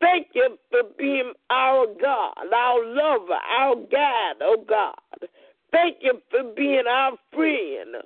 Thank 0.00 0.28
you 0.34 0.58
for 0.70 0.80
being 0.98 1.32
our 1.50 1.86
God, 2.00 2.34
our 2.52 2.84
lover, 2.86 3.38
our 3.58 3.76
guide, 3.76 4.40
oh 4.42 4.64
God. 4.68 5.28
Thank 5.72 5.98
you 6.00 6.20
for 6.30 6.42
being 6.54 6.84
our 6.88 7.12
friend. 7.32 7.96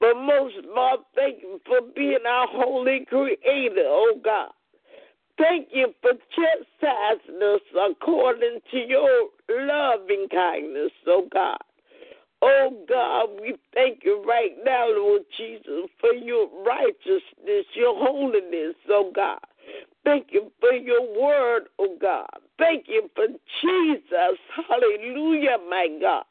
But 0.00 0.14
most 0.14 0.56
of 0.56 0.64
all, 0.76 1.04
thank 1.14 1.42
you 1.42 1.60
for 1.66 1.80
being 1.94 2.24
our 2.26 2.46
holy 2.50 3.04
creator, 3.06 3.84
oh 3.84 4.14
God. 4.24 4.50
Thank 5.36 5.68
you 5.72 5.94
for 6.00 6.12
chastising 6.34 7.42
us 7.42 7.60
according 7.90 8.60
to 8.70 8.78
your 8.78 9.28
loving 9.50 10.28
kindness, 10.30 10.92
oh 11.06 11.28
God. 11.32 11.58
Oh 12.42 12.84
God, 12.88 13.38
we 13.40 13.54
thank 13.74 14.00
you 14.02 14.22
right 14.26 14.52
now, 14.64 14.88
Lord 14.88 15.22
Jesus, 15.36 15.90
for 16.00 16.14
your 16.14 16.48
righteousness, 16.64 17.66
your 17.74 17.94
holiness, 17.94 18.74
oh 18.88 19.12
God. 19.14 19.40
Thank 20.04 20.28
you 20.30 20.50
for 20.60 20.72
your 20.72 21.02
word, 21.02 21.64
oh 21.78 21.96
God. 22.00 22.28
Thank 22.58 22.86
you 22.88 23.10
for 23.14 23.26
Jesus. 23.60 24.38
Hallelujah, 24.68 25.58
my 25.68 25.88
God. 26.00 26.24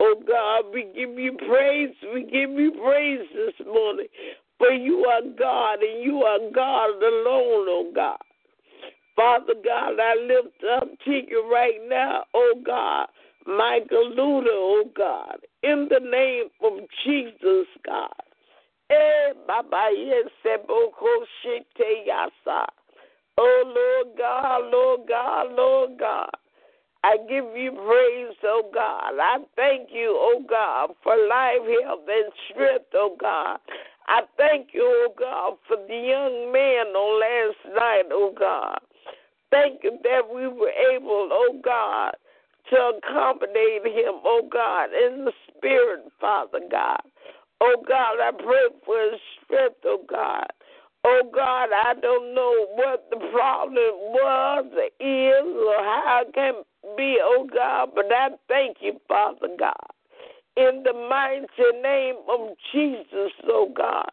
Oh 0.00 0.14
God, 0.26 0.72
we 0.72 0.84
give 0.94 1.18
you 1.18 1.36
praise. 1.46 1.94
We 2.14 2.22
give 2.22 2.50
you 2.50 2.72
praise 2.82 3.26
this 3.34 3.66
morning. 3.66 4.06
For 4.58 4.72
you 4.72 5.04
are 5.04 5.22
God 5.38 5.80
and 5.82 6.02
you 6.02 6.22
are 6.22 6.38
God 6.54 7.02
alone, 7.02 7.66
oh 7.68 7.92
God. 7.94 8.18
Father 9.16 9.54
God, 9.64 10.00
I 10.00 10.14
lift 10.14 10.64
up 10.80 10.88
to 11.04 11.10
you 11.10 11.48
right 11.52 11.80
now, 11.88 12.24
oh 12.34 12.54
God. 12.64 13.08
Michael 13.46 14.12
Luda, 14.16 14.48
oh 14.48 14.84
God, 14.96 15.38
in 15.62 15.88
the 15.90 16.00
name 16.00 16.48
of 16.62 16.86
Jesus, 17.04 17.66
God. 17.86 18.12
Eh, 18.90 19.32
Baba, 19.46 19.90
yes, 19.94 20.28
Oh, 23.38 23.62
Lord 23.74 24.18
God, 24.18 24.70
Lord 24.72 25.00
God, 25.08 25.52
Lord 25.56 25.98
God. 25.98 26.30
I 27.02 27.16
give 27.28 27.44
you 27.56 27.72
praise, 27.72 28.36
oh 28.44 28.70
God. 28.74 29.14
I 29.18 29.38
thank 29.56 29.88
you, 29.90 30.14
oh 30.18 30.44
God, 30.48 30.90
for 31.02 31.16
life, 31.16 31.64
health, 31.82 32.04
and 32.08 32.32
strength, 32.50 32.92
oh 32.94 33.16
God. 33.18 33.58
I 34.06 34.22
thank 34.36 34.68
you, 34.74 34.82
oh 34.84 35.14
God, 35.18 35.56
for 35.66 35.76
the 35.76 35.94
young 35.94 36.52
man 36.52 36.92
on 36.92 37.20
last 37.20 37.74
night, 37.74 38.12
oh 38.12 38.34
God. 38.38 38.80
Thank 39.50 39.82
you 39.82 39.98
that 40.02 40.22
we 40.32 40.46
were 40.46 40.72
able, 40.92 41.28
oh 41.32 41.60
God, 41.64 42.12
to 42.70 42.98
accommodate 42.98 43.86
him, 43.86 44.20
oh 44.24 44.46
God, 44.52 44.90
in 44.92 45.24
the 45.24 45.32
spirit, 45.48 46.04
Father 46.20 46.60
God. 46.70 47.00
Oh 47.62 47.82
God, 47.86 48.20
I 48.20 48.30
pray 48.32 48.68
for 48.84 49.00
his 49.10 49.20
strength, 49.44 49.80
oh 49.86 50.04
God. 50.08 50.46
Oh 51.02 51.22
God, 51.34 51.70
I 51.72 51.94
don't 52.00 52.34
know 52.34 52.66
what 52.74 53.08
the 53.10 53.16
problem 53.16 53.94
was, 54.12 54.66
or 54.76 54.90
is, 55.00 55.46
or 55.46 55.82
how 55.82 56.24
it 56.26 56.34
can 56.34 56.54
be, 56.96 57.18
oh 57.22 57.46
God, 57.52 57.90
but 57.94 58.06
I 58.12 58.28
thank 58.48 58.78
you, 58.80 59.00
Father 59.08 59.48
God. 59.58 59.74
In 60.56 60.82
the 60.84 60.92
mighty 60.92 61.80
name 61.82 62.16
of 62.28 62.50
Jesus, 62.72 63.32
oh 63.46 63.72
God. 63.74 64.10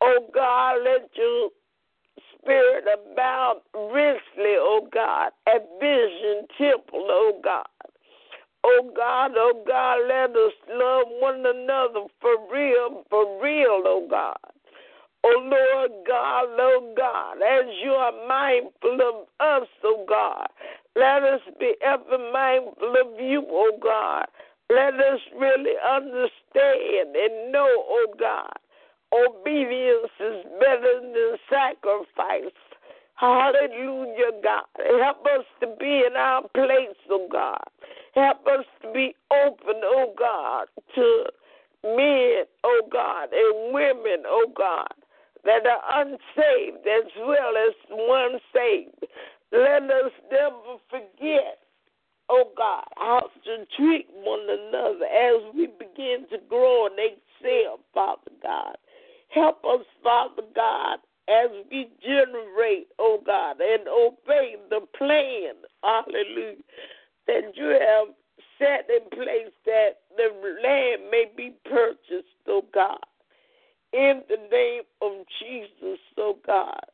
Oh 0.00 0.26
God, 0.34 0.78
let 0.84 1.08
your 1.14 1.50
spirit 2.38 2.84
abound 2.84 3.60
richly, 3.74 4.56
oh 4.58 4.88
God, 4.92 5.30
at 5.46 5.66
Vision 5.80 6.46
Temple, 6.58 7.06
oh 7.08 7.40
God. 7.42 7.66
Oh 8.64 8.90
God, 8.96 9.32
oh 9.36 9.62
God, 9.66 9.98
let 10.08 10.30
us 10.30 10.52
love 10.70 11.06
one 11.20 11.44
another 11.44 12.06
for 12.20 12.34
real, 12.50 13.04
for 13.10 13.42
real, 13.42 13.82
oh 13.84 14.06
God. 14.10 14.36
Oh 15.22 15.40
Lord 15.42 15.90
God, 16.06 16.48
Lord 16.56 16.96
God, 16.96 17.36
as 17.42 17.66
you 17.82 17.90
are 17.92 18.12
mindful 18.26 18.98
of 19.00 19.26
us, 19.40 19.68
oh 19.84 20.04
God, 20.08 20.48
let 20.96 21.24
us 21.24 21.40
be 21.58 21.74
ever 21.82 22.18
mindful 22.32 22.94
of 23.00 23.20
you, 23.20 23.44
oh 23.48 23.78
God. 23.82 24.26
Let 24.70 24.94
us 24.94 25.20
really 25.36 25.74
understand 25.84 27.16
and 27.16 27.52
know, 27.52 27.68
oh 27.68 28.14
God, 28.18 28.54
obedience 29.12 30.12
is 30.20 30.44
better 30.60 31.00
than 31.00 31.36
sacrifice. 31.50 32.54
Hallelujah, 33.16 34.40
God. 34.42 34.66
Help 35.02 35.26
us 35.26 35.44
to 35.60 35.66
be 35.78 36.04
in 36.06 36.16
our 36.16 36.42
place, 36.54 36.96
oh 37.10 37.28
God. 37.30 37.64
Help 38.14 38.46
us 38.46 38.64
to 38.82 38.92
be 38.92 39.14
open, 39.32 39.80
oh 39.82 40.14
God, 40.16 40.68
to 40.94 41.24
men, 41.84 42.44
oh 42.62 42.82
God, 42.90 43.28
and 43.32 43.74
women, 43.74 44.22
oh 44.26 44.46
God 44.56 44.94
that 45.44 45.66
are 45.66 46.00
unsaved 46.00 46.86
as 46.86 47.10
well 47.20 47.52
as 47.56 47.74
one 47.90 48.40
saved. 48.52 49.04
Let 49.54 49.84
us 49.84 50.10
never 50.32 50.78
forget, 50.90 51.58
oh 52.28 52.50
God, 52.56 52.84
how 52.96 53.20
to 53.44 53.64
treat 53.76 54.08
one 54.12 54.40
another 54.50 55.04
as 55.04 55.54
we 55.54 55.68
begin 55.68 56.26
to 56.32 56.38
grow 56.48 56.86
and 56.86 56.96
excel, 56.98 57.78
Father 57.94 58.32
God. 58.42 58.76
Help 59.28 59.64
us, 59.64 59.86
Father 60.02 60.42
God, 60.56 60.98
as 61.28 61.50
we 61.70 61.88
generate, 62.02 62.88
oh 62.98 63.22
God, 63.24 63.58
and 63.60 63.86
obey 63.86 64.56
the 64.70 64.80
plan, 64.98 65.54
hallelujah, 65.84 66.56
that 67.28 67.52
you 67.54 67.78
have 67.78 68.08
set 68.58 68.88
in 68.90 69.08
place 69.10 69.52
that 69.66 69.98
the 70.16 70.30
land 70.64 71.10
may 71.12 71.26
be 71.36 71.54
purchased, 71.64 72.26
oh 72.48 72.64
God 72.74 72.98
in 73.94 74.22
the 74.28 74.36
name 74.50 74.82
of 75.02 75.24
Jesus, 75.38 76.00
oh 76.18 76.36
God. 76.44 76.84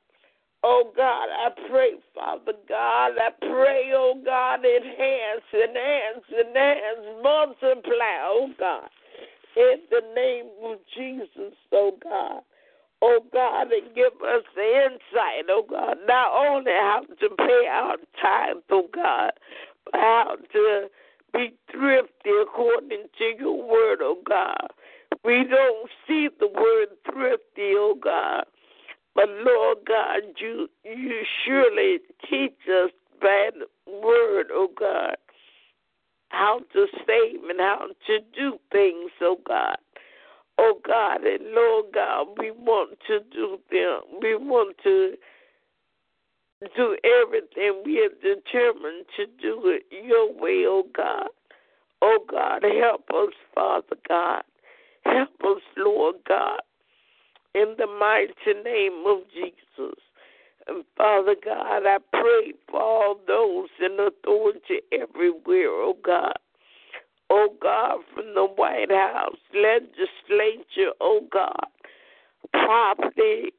Oh 0.63 0.93
God, 0.95 1.29
I 1.31 1.51
pray, 1.71 1.93
Father 2.15 2.53
God, 2.69 3.13
I 3.19 3.31
pray, 3.41 3.93
oh 3.95 4.15
God, 4.23 4.61
enhance, 4.65 5.47
enhance, 5.55 6.25
enhance, 6.31 7.23
multiply, 7.23 8.21
oh 8.25 8.51
God, 8.59 8.89
in 9.57 9.79
the 9.91 10.03
name 10.15 10.51
of 10.65 10.79
Jesus, 10.97 11.55
oh 11.73 11.93
God. 12.03 12.43
Oh 13.03 13.21
God, 13.33 13.73
and 13.73 13.95
give 13.95 14.13
us 14.23 14.45
the 14.55 14.83
insight, 14.85 15.47
oh 15.49 15.65
God, 15.69 15.97
not 16.07 16.33
only 16.37 16.73
how 16.73 17.01
to 17.09 17.29
pay 17.37 17.67
our 17.71 17.97
time, 18.21 18.63
oh 18.71 18.89
God, 18.95 19.33
but 19.87 19.95
how 19.95 20.37
to 20.53 20.89
be 21.33 21.55
thrifty 21.71 22.31
according 22.43 23.07
to 23.17 23.33
your 23.39 23.63
word, 23.67 24.01
oh 24.03 24.19
God. 24.29 24.69
We 25.25 25.45
don't 25.49 25.89
see 26.07 26.29
the 26.39 26.49
word 26.49 26.89
thrifty, 27.11 27.73
oh 27.77 27.97
God. 28.03 28.45
But 29.21 29.29
Lord 29.45 29.79
God, 29.87 30.23
you 30.39 30.69
you 30.83 31.23
surely 31.45 31.99
teach 32.31 32.57
us 32.69 32.91
by 33.21 33.51
the 33.53 33.67
word, 34.03 34.47
oh 34.51 34.69
God, 34.79 35.17
how 36.31 36.61
to 36.73 36.87
save 37.07 37.45
and 37.51 37.61
how 37.61 37.89
to 38.07 38.19
do 38.35 38.59
things, 38.73 39.11
oh 39.21 39.37
God. 39.47 39.77
Oh 40.57 40.81
God, 40.87 41.25
and 41.25 41.53
Lord 41.53 41.87
God, 41.93 42.29
we 42.39 42.51
want 42.51 42.99
to 43.09 43.21
do 43.31 43.59
them. 43.71 44.21
We 44.23 44.37
want 44.37 44.77
to 44.85 45.13
do 46.75 46.97
everything 47.05 47.83
we 47.85 47.99
are 47.99 48.09
determined 48.23 49.05
to 49.19 49.27
do 49.43 49.61
it 49.67 49.83
your 49.91 50.33
way, 50.33 50.65
oh 50.67 50.85
God. 50.97 51.29
Oh 52.01 52.21
God, 52.27 52.63
help 52.63 53.05
us, 53.11 53.35
Father 53.55 53.97
God. 54.09 54.45
Help 55.05 55.29
us, 55.45 55.63
Lord 55.77 56.17
God, 56.27 56.61
in 57.55 57.75
the 57.79 57.87
mighty 57.87 58.61
name 58.65 59.05
of 59.07 59.19
Jesus. 59.33 59.99
And 60.67 60.85
Father 60.97 61.35
God, 61.43 61.87
I 61.87 61.99
pray 62.13 62.53
for 62.71 62.81
all 62.81 63.21
those 63.27 63.69
in 63.81 63.99
authority 63.99 64.81
everywhere, 64.93 65.71
oh 65.71 65.97
God. 66.05 66.39
Oh 67.31 67.49
God, 67.63 67.99
from 68.15 68.35
the 68.35 68.45
White 68.45 68.91
House, 68.91 69.39
legislature, 69.55 70.93
oh 71.01 71.21
God, 71.33 71.67
property 72.53 73.53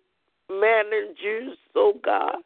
managers, 0.50 1.58
oh 1.76 1.94
God, 2.04 2.38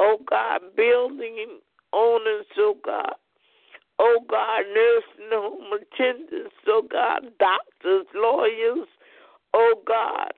oh 0.00 0.18
God, 0.30 0.60
building 0.76 1.58
owners, 1.92 2.46
oh 2.56 2.76
God. 2.84 3.14
Oh 3.98 4.18
God, 4.28 4.62
nursing 4.74 5.30
home 5.30 5.72
attendants, 5.72 6.54
oh 6.66 6.82
God, 6.90 7.26
doctors, 7.38 8.06
lawyers, 8.14 8.88
oh 9.54 9.82
God. 9.86 10.32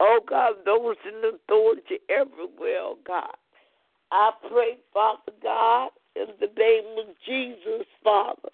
Oh 0.00 0.20
God, 0.28 0.54
those 0.64 0.96
in 1.06 1.34
authority 1.34 1.98
everywhere, 2.10 2.80
oh 2.80 2.98
God. 3.06 3.34
I 4.12 4.30
pray, 4.48 4.76
Father 4.92 5.32
God, 5.42 5.90
in 6.14 6.26
the 6.40 6.48
name 6.58 6.98
of 6.98 7.14
Jesus, 7.26 7.86
Father. 8.04 8.48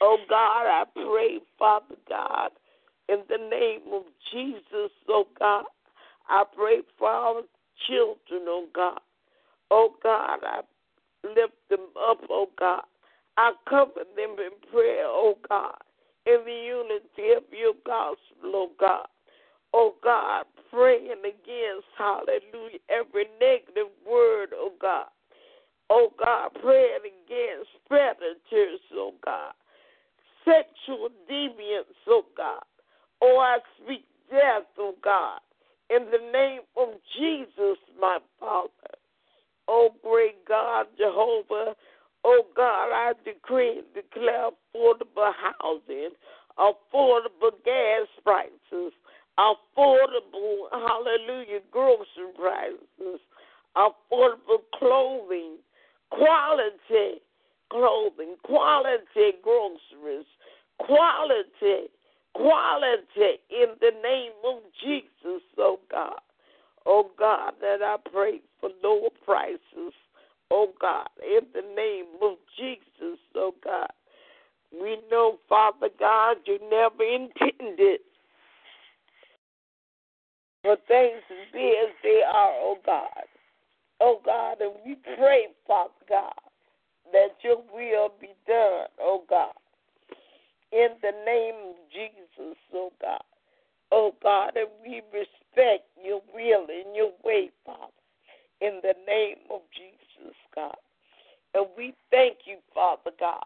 Oh 0.00 0.18
God, 0.28 0.66
I 0.66 0.84
pray, 0.94 1.38
Father 1.58 1.94
God, 2.08 2.50
in 3.08 3.22
the 3.28 3.38
name 3.38 3.82
of 3.92 4.02
Jesus, 4.32 4.90
oh 5.08 5.26
God. 5.38 5.64
I 6.28 6.44
pray 6.56 6.78
for 6.98 7.08
our 7.08 7.42
children, 7.86 8.46
oh 8.48 8.66
God. 8.74 9.00
Oh 9.70 9.94
God, 10.02 10.40
I 10.42 10.60
lift 11.24 11.54
them 11.70 11.86
up, 12.08 12.18
oh 12.28 12.48
God. 12.58 12.82
I 13.36 13.52
cover 13.68 14.04
them 14.16 14.36
in 14.38 14.70
prayer, 14.72 15.06
oh 15.06 15.38
God, 15.48 15.76
in 16.26 16.40
the 16.44 16.52
unity 16.52 17.34
of 17.36 17.44
your 17.52 17.74
gospel, 17.86 18.18
oh 18.44 18.70
God. 18.78 19.06
Oh 19.74 19.94
God, 20.02 20.44
praying 20.70 21.22
against, 21.24 21.86
hallelujah, 21.96 22.78
every 22.88 23.26
negative 23.40 23.90
word, 24.08 24.50
oh 24.54 24.72
God. 24.80 25.06
Oh 25.90 26.12
God, 26.18 26.50
praying 26.62 27.00
against 27.04 27.70
predators, 27.88 28.80
oh 28.94 29.14
God. 29.24 29.52
Sexual 30.44 31.08
deviance, 31.30 31.94
oh 32.08 32.24
God. 32.36 32.62
Oh, 33.20 33.38
I 33.38 33.58
speak 33.82 34.04
death, 34.30 34.66
oh 34.78 34.94
God. 35.02 35.40
In 35.90 36.06
the 36.10 36.32
name 36.32 36.62
of 36.76 36.88
Jesus, 37.18 37.78
my 38.00 38.18
Father. 38.40 38.96
Oh, 39.68 39.90
great 40.02 40.44
God, 40.46 40.86
Jehovah. 40.98 41.74
Oh, 42.24 42.42
God, 42.56 42.92
I 42.92 43.12
decree 43.24 43.78
and 43.78 43.86
declare 43.94 44.50
affordable 44.50 45.32
housing, 45.60 46.10
affordable 46.58 47.52
gas 47.64 48.06
prices, 48.24 48.92
affordable, 49.38 50.68
hallelujah, 50.70 51.60
grocery 51.70 52.32
prices, 52.36 53.20
affordable 53.76 54.62
clothing, 54.78 55.56
quality 56.10 57.20
clothing, 57.70 58.36
quality 58.44 59.32
groceries, 59.42 60.26
quality, 60.78 61.88
quality 62.34 63.40
in 63.50 63.68
the 63.80 63.92
name 64.02 64.32
of 64.44 64.60
Jesus, 64.84 65.42
oh 65.58 65.80
God. 65.90 66.20
Oh 66.84 67.10
God, 67.18 67.54
that 67.60 67.80
I 67.82 67.96
pray 68.12 68.40
for 68.60 68.70
lower 68.82 69.08
prices, 69.24 69.94
oh 70.50 70.72
God, 70.80 71.08
in 71.22 71.46
the 71.54 71.62
name 71.74 72.06
of 72.20 72.36
Jesus, 72.58 73.18
oh 73.34 73.54
God. 73.64 73.90
We 74.72 74.98
know, 75.10 75.38
Father 75.48 75.88
God, 75.98 76.38
you 76.46 76.58
never 76.70 77.02
intended 77.14 78.00
for 80.62 80.76
as 81.70 81.94
they 82.02 82.22
are, 82.26 82.52
oh 82.60 82.78
God. 82.84 83.24
Oh 84.00 84.20
God, 84.24 84.60
and 84.60 84.72
we 84.84 84.96
pray, 85.16 85.46
Father 85.66 85.92
God, 86.08 86.32
that 87.12 87.36
your 87.42 87.58
will 87.72 88.10
be 88.20 88.30
done, 88.46 88.88
oh 89.00 89.22
God. 89.28 89.54
In 90.72 90.88
the 91.02 91.12
name 91.24 91.54
of 91.70 91.76
Jesus, 91.92 92.56
oh 92.74 92.92
God. 93.00 93.22
Oh 93.92 94.14
God, 94.22 94.56
and 94.56 94.68
we 94.82 95.02
respect 95.12 95.86
your 96.02 96.22
will 96.34 96.66
and 96.68 96.96
your 96.96 97.12
way, 97.24 97.50
Father. 97.64 97.92
In 98.60 98.80
the 98.82 98.94
name 99.06 99.36
of 99.50 99.60
Jesus, 99.76 100.34
God. 100.54 100.76
And 101.54 101.66
we 101.76 101.94
thank 102.10 102.38
you, 102.46 102.56
Father 102.74 103.10
God, 103.20 103.44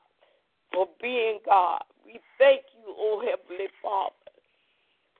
for 0.72 0.88
being 1.02 1.40
God. 1.44 1.82
We 2.04 2.20
thank 2.38 2.62
you, 2.78 2.94
oh 2.96 3.20
Heavenly 3.20 3.68
Father, 3.82 4.14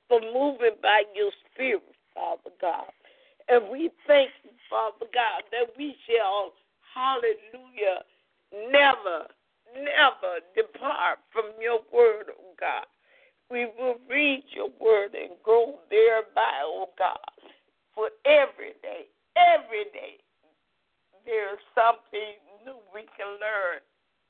for 0.07 0.21
moving 0.21 0.77
by 0.81 1.03
your 1.13 1.31
Spirit, 1.53 1.83
Father 2.17 2.55
God. 2.59 2.89
And 3.47 3.69
we 3.69 3.91
thank 4.07 4.31
you, 4.43 4.49
Father 4.69 5.05
God, 5.13 5.45
that 5.53 5.69
we 5.77 5.95
shall, 6.09 6.51
hallelujah, 6.93 8.01
never, 8.73 9.29
never 9.77 10.41
depart 10.57 11.19
from 11.31 11.53
your 11.61 11.79
word, 11.93 12.33
oh 12.33 12.57
God. 12.59 12.89
We 13.49 13.69
will 13.77 13.95
read 14.09 14.43
your 14.49 14.69
word 14.81 15.13
and 15.13 15.37
grow 15.43 15.79
thereby, 15.89 16.65
oh 16.65 16.89
God. 16.97 17.21
For 17.93 18.09
every 18.25 18.73
day, 18.81 19.07
every 19.37 19.85
day, 19.93 20.17
there's 21.23 21.61
something 21.77 22.35
new 22.65 22.81
we 22.93 23.05
can 23.15 23.37
learn. 23.39 23.79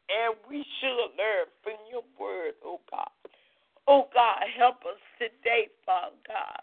And 0.08 0.36
we 0.48 0.64
should 0.80 1.12
learn 1.18 1.48
from 1.64 1.80
your 1.90 2.04
word, 2.20 2.54
oh 2.64 2.80
God. 2.92 3.10
Oh 3.88 4.08
God, 4.14 4.44
help 4.58 4.84
us 4.84 5.00
today, 5.18 5.68
Father 5.86 6.16
God, 6.28 6.62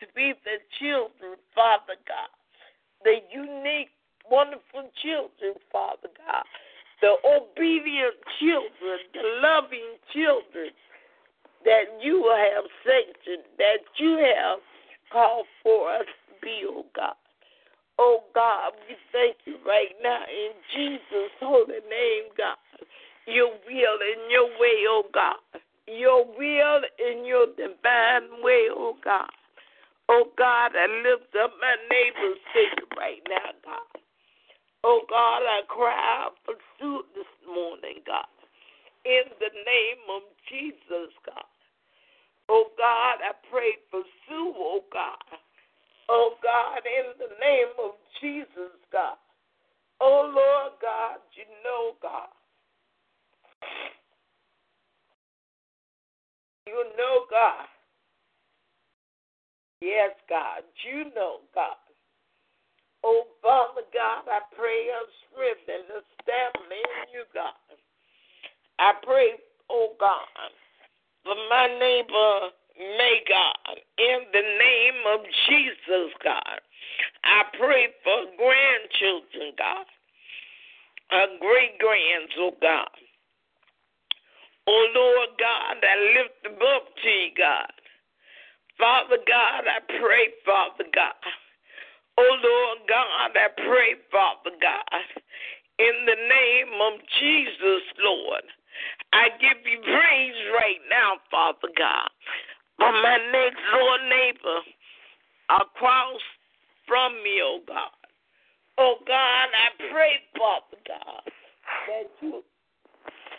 to 0.00 0.06
be 0.16 0.32
the 0.44 0.58
children, 0.80 1.36
Father 1.54 1.96
God, 2.08 2.32
the 3.04 3.20
unique, 3.32 3.92
wonderful 4.28 4.88
children, 5.00 5.60
Father 5.72 6.08
God, 6.26 6.44
the 7.00 7.16
obedient 7.24 8.16
children, 8.40 8.98
the 9.12 9.24
loving 9.40 9.96
children 10.12 10.72
that 11.64 11.84
you 12.00 12.24
have 12.28 12.64
sanctioned, 12.84 13.44
that 13.58 13.84
you 13.98 14.16
have 14.20 14.60
called 15.12 15.46
for 15.62 15.92
us 15.92 16.08
to 16.28 16.32
be, 16.40 16.64
oh 16.66 16.84
God. 16.94 17.14
Oh 17.98 18.24
God, 18.34 18.72
we 18.88 18.96
thank 19.12 19.36
you 19.44 19.56
right 19.66 19.92
now 20.02 20.24
in 20.24 20.52
Jesus' 20.74 21.32
holy 21.40 21.84
name, 21.88 22.32
God. 22.36 22.56
Your 23.26 23.48
will 23.48 23.98
and 24.00 24.30
your 24.30 24.48
way, 24.58 24.88
oh 24.88 25.04
God. 25.12 25.36
Your 25.86 26.24
will 26.24 26.80
and 26.98 27.26
your 27.26 27.46
divine 27.56 28.42
way, 28.42 28.68
oh 28.70 28.96
God. 29.04 29.28
Oh 30.10 30.26
God, 30.36 30.72
I 30.74 30.90
lift 31.06 31.30
up 31.38 31.52
my 31.62 31.76
neighbors 31.86 32.42
to 32.50 32.98
right 32.98 33.22
now, 33.30 33.54
God. 33.64 34.02
Oh 34.82 35.02
God, 35.08 35.46
I 35.46 35.62
cry 35.68 35.94
out 35.94 36.34
for 36.44 36.54
Sue 36.78 37.04
this 37.14 37.30
morning, 37.46 38.02
God. 38.04 38.26
In 39.04 39.30
the 39.38 39.54
name 39.54 40.02
of 40.10 40.22
Jesus, 40.50 41.14
God. 41.24 41.46
Oh 42.48 42.74
God, 42.76 43.22
I 43.22 43.38
pray 43.52 43.78
for 43.88 44.02
Sue, 44.26 44.52
oh 44.58 44.82
God. 44.92 45.38
Oh 46.08 46.34
God, 46.42 46.82
in 46.82 47.14
the 47.20 47.30
name 47.38 47.70
of 47.78 47.92
Jesus, 48.20 48.74
God. 48.90 49.14
Oh 50.00 50.26
Lord 50.34 50.72
God, 50.82 51.22
you 51.38 51.46
know, 51.62 51.94
God. 52.02 52.34
You 56.66 56.82
know, 56.98 57.26
God. 57.30 57.70
Yes, 59.80 60.12
God. 60.28 60.62
You 60.84 61.12
know, 61.14 61.40
God. 61.54 61.80
Oh, 63.02 63.24
Father 63.42 63.82
God, 63.92 64.28
I 64.28 64.40
pray 64.54 64.92
of 64.92 65.08
strength 65.28 65.64
and 65.68 65.88
establishment 65.88 66.84
in 66.84 67.08
you, 67.16 67.24
God. 67.32 67.56
I 68.78 68.92
pray, 69.02 69.40
oh 69.70 69.96
God, 69.98 70.52
for 71.24 71.36
my 71.48 71.66
neighbor, 71.78 72.52
May 72.80 73.20
God, 73.28 73.76
in 73.98 74.24
the 74.32 74.40
name 74.40 75.00
of 75.12 75.20
Jesus, 75.48 76.16
God. 76.24 76.60
I 77.24 77.42
pray 77.58 77.88
for 78.02 78.24
grandchildren, 78.40 79.52
God, 79.58 79.84
uh, 81.12 81.26
great 81.40 81.78
grands, 81.78 82.32
oh 82.38 82.56
God. 82.62 82.88
Oh 84.66 84.86
Lord 84.94 85.28
God, 85.38 85.76
I 85.84 85.96
lift 86.16 86.42
them 86.42 86.56
up 86.56 86.88
to 87.02 87.08
you, 87.08 87.30
God. 87.36 87.72
Father 88.80 89.18
God, 89.28 89.68
I 89.68 89.80
pray, 90.00 90.32
Father 90.46 90.88
God. 90.94 91.20
Oh 92.16 92.36
Lord 92.42 92.78
God, 92.88 93.36
I 93.36 93.48
pray, 93.60 93.94
Father 94.10 94.56
God, 94.60 95.04
in 95.78 96.06
the 96.06 96.16
name 96.16 96.80
of 96.80 97.00
Jesus, 97.20 97.82
Lord. 98.00 98.42
I 99.12 99.28
give 99.40 99.60
you 99.64 99.80
praise 99.80 100.40
right 100.54 100.80
now, 100.88 101.20
Father 101.30 101.68
God, 101.76 102.08
for 102.78 102.90
my 102.90 103.18
next 103.32 103.60
door 103.72 103.98
neighbor 104.08 104.60
across 105.50 106.20
from 106.88 107.12
me, 107.22 107.40
oh 107.44 107.60
God. 107.68 108.00
Oh 108.78 108.96
God, 109.06 109.48
I 109.52 109.92
pray, 109.92 110.24
Father 110.38 110.80
God, 110.88 111.22
that 111.88 112.08
you 112.22 112.42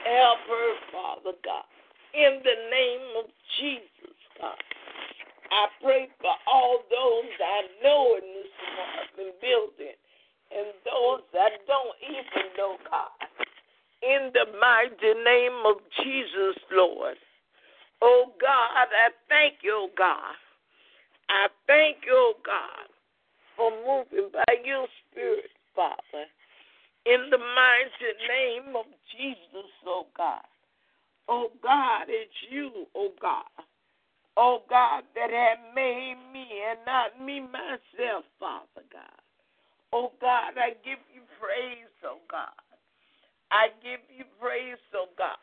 help 0.05 0.39
her, 0.47 0.73
Father 0.91 1.37
God, 1.43 1.65
in 2.13 2.41
the 2.43 2.57
name 2.69 3.25
of 3.25 3.25
Jesus, 3.59 4.17
God. 4.39 4.57
I 5.51 5.67
pray 5.83 6.07
for 6.23 6.33
all 6.47 6.79
those 6.87 7.31
I 7.37 7.59
know 7.83 8.15
in 8.15 8.25
this 8.39 8.51
apartment 8.55 9.35
building 9.43 9.99
and 10.51 10.67
those 10.87 11.21
that 11.35 11.59
don't 11.67 11.97
even 12.07 12.55
know 12.57 12.77
God 12.89 13.11
in 14.01 14.31
the 14.33 14.47
mighty 14.59 15.13
name 15.23 15.61
of 15.65 15.77
Jesus, 16.03 16.57
Lord. 16.71 17.17
Oh 18.01 18.33
God, 18.41 18.89
I 18.89 19.13
thank 19.29 19.61
you, 19.61 19.87
oh 19.87 19.89
God. 19.97 20.35
I 21.29 21.47
thank 21.67 21.97
you, 22.05 22.15
oh 22.15 22.33
God, 22.43 22.89
for 23.55 23.71
moving 23.71 24.31
by 24.33 24.53
your 24.65 24.87
spirit, 25.05 25.51
Father. 25.75 26.25
In 27.05 27.29
the 27.29 27.37
mighty 27.37 28.11
name 28.27 28.75
of 28.75 28.85
Jesus, 29.15 29.69
oh 29.85 30.07
God. 30.17 30.45
Oh 31.29 31.49
God, 31.61 32.05
it's 32.07 32.33
you, 32.49 32.87
oh 32.95 33.11
God. 33.21 33.45
Oh 34.37 34.63
God, 34.69 35.03
that 35.15 35.31
have 35.31 35.75
made 35.75 36.15
me 36.33 36.47
and 36.69 36.79
not 36.85 37.19
me 37.23 37.41
myself, 37.41 38.25
Father 38.39 38.85
God. 38.91 39.21
Oh 39.93 40.11
God, 40.21 40.55
I 40.57 40.71
give 40.83 41.03
you 41.13 41.21
praise, 41.39 41.91
oh 42.05 42.19
God. 42.29 42.55
I 43.51 43.69
give 43.83 43.99
you 44.15 44.23
praise, 44.39 44.79
oh 44.95 45.07
God. 45.17 45.37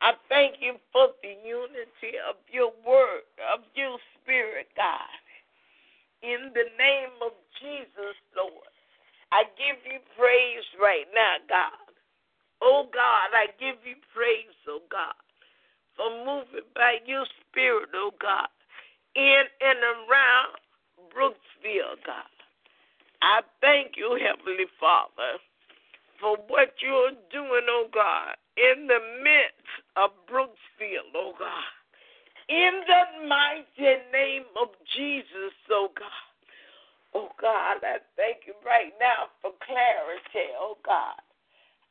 I 0.00 0.12
thank 0.28 0.56
you 0.60 0.76
for 0.92 1.08
the 1.22 1.34
unity 1.44 2.16
of 2.28 2.36
your 2.52 2.72
word, 2.86 3.24
of 3.52 3.60
your 3.74 3.98
spirit, 4.20 4.68
God. 4.76 5.20
In 6.22 6.52
the 6.54 6.68
name 6.78 7.16
of 7.24 7.32
Jesus, 7.60 8.16
Lord, 8.36 8.72
I 9.32 9.44
give 9.56 9.80
you 9.84 10.00
praise 10.16 10.64
right 10.80 11.06
now, 11.14 11.36
God. 11.48 11.92
Oh 12.62 12.88
God, 12.92 13.36
I 13.36 13.48
give 13.60 13.76
you 13.84 13.96
praise, 14.14 14.56
oh 14.68 14.80
God, 14.90 15.16
for 15.96 16.10
moving 16.24 16.68
by 16.74 16.98
your 17.06 17.24
spirit, 17.48 17.88
oh 17.94 18.12
God, 18.20 18.48
in 19.14 19.44
and 19.60 19.80
around 19.80 20.60
Brooksville, 21.12 21.96
God. 22.04 22.30
I 23.22 23.40
thank 23.60 23.96
you, 23.96 24.18
Heavenly 24.20 24.66
Father, 24.78 25.40
for 26.20 26.36
what 26.48 26.74
you're 26.80 27.16
doing, 27.32 27.66
oh 27.68 27.88
God, 27.92 28.36
in 28.56 28.86
the 28.86 29.00
midst 29.22 29.68
of 29.96 30.10
Brooksville, 30.30 31.12
oh 31.14 31.32
God. 31.38 31.72
In 32.48 32.82
the 32.86 33.28
mighty 33.28 33.98
name 34.12 34.44
of 34.60 34.68
Jesus, 34.94 35.52
oh 35.70 35.88
God. 35.98 36.26
Oh 37.14 37.30
God, 37.40 37.80
I 37.82 37.98
thank 38.16 38.44
you 38.46 38.52
right 38.64 38.92
now 39.00 39.32
for 39.40 39.52
clarity, 39.64 40.52
oh 40.60 40.76
God. 40.84 41.16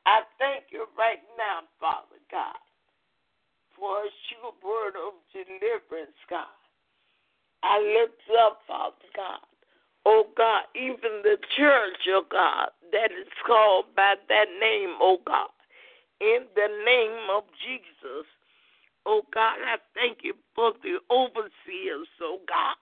I 0.05 0.21
thank 0.37 0.69
you 0.69 0.85
right 0.97 1.23
now, 1.37 1.65
Father 1.81 2.21
God, 2.29 2.61
for 3.77 4.05
a 4.05 4.09
sure 4.29 4.53
word 4.63 4.95
of 4.95 5.13
deliverance, 5.31 6.17
God. 6.29 6.55
I 7.63 7.79
lift 7.79 8.21
up, 8.39 8.59
Father 8.67 9.09
God, 9.15 9.41
oh 10.05 10.27
God, 10.37 10.63
even 10.75 11.23
the 11.23 11.37
church, 11.57 12.01
oh 12.09 12.25
God, 12.29 12.69
that 12.91 13.11
is 13.11 13.27
called 13.45 13.85
by 13.95 14.15
that 14.29 14.47
name, 14.59 14.95
oh 15.01 15.17
God, 15.25 15.49
in 16.21 16.45
the 16.55 16.69
name 16.85 17.29
of 17.35 17.43
Jesus. 17.65 18.27
Oh 19.05 19.21
God, 19.33 19.57
I 19.65 19.77
thank 19.93 20.19
you 20.21 20.33
for 20.53 20.73
the 20.83 20.97
overseers, 21.11 22.07
oh 22.21 22.39
God. 22.47 22.75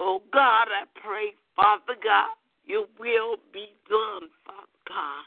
Oh 0.00 0.22
God, 0.32 0.68
I 0.70 0.84
pray, 1.00 1.34
Father 1.56 1.98
God, 2.02 2.34
your 2.64 2.86
will 2.98 3.36
be 3.52 3.68
done, 3.88 4.28
Father 4.44 4.78
God. 4.88 5.24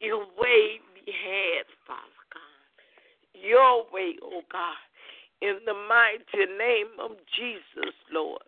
Your 0.00 0.26
way 0.38 0.80
be 0.94 1.12
had, 1.12 1.64
Father. 1.86 2.13
Your 3.44 3.84
way, 3.92 4.16
oh 4.22 4.40
God, 4.50 4.80
in 5.42 5.58
the 5.66 5.74
mighty 5.74 6.48
name 6.56 6.96
of 6.98 7.12
Jesus, 7.36 7.92
Lord. 8.10 8.42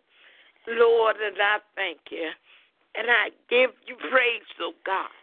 Lord, 0.67 1.15
and 1.23 1.37
I 1.39 1.57
thank 1.75 1.99
you. 2.09 2.29
And 2.95 3.07
I 3.09 3.29
give 3.49 3.71
you 3.85 3.95
praise, 4.09 4.49
oh 4.59 4.73
God. 4.85 5.13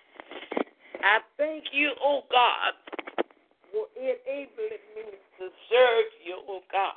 I 1.02 1.18
thank 1.36 1.64
you, 1.72 1.90
oh 2.00 2.22
God, 2.30 2.72
for 3.72 3.86
enabling 3.98 4.84
me 4.94 5.18
to 5.38 5.50
serve 5.68 6.08
you, 6.24 6.38
oh 6.48 6.60
God. 6.70 6.94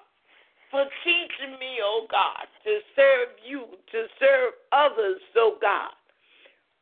For 0.70 0.86
teaching 1.04 1.58
me, 1.60 1.80
oh 1.82 2.06
God, 2.12 2.46
to 2.64 2.80
serve 2.96 3.30
you, 3.44 3.66
to 3.92 4.06
serve 4.20 4.54
others, 4.72 5.22
oh 5.36 5.58
God. 5.60 5.92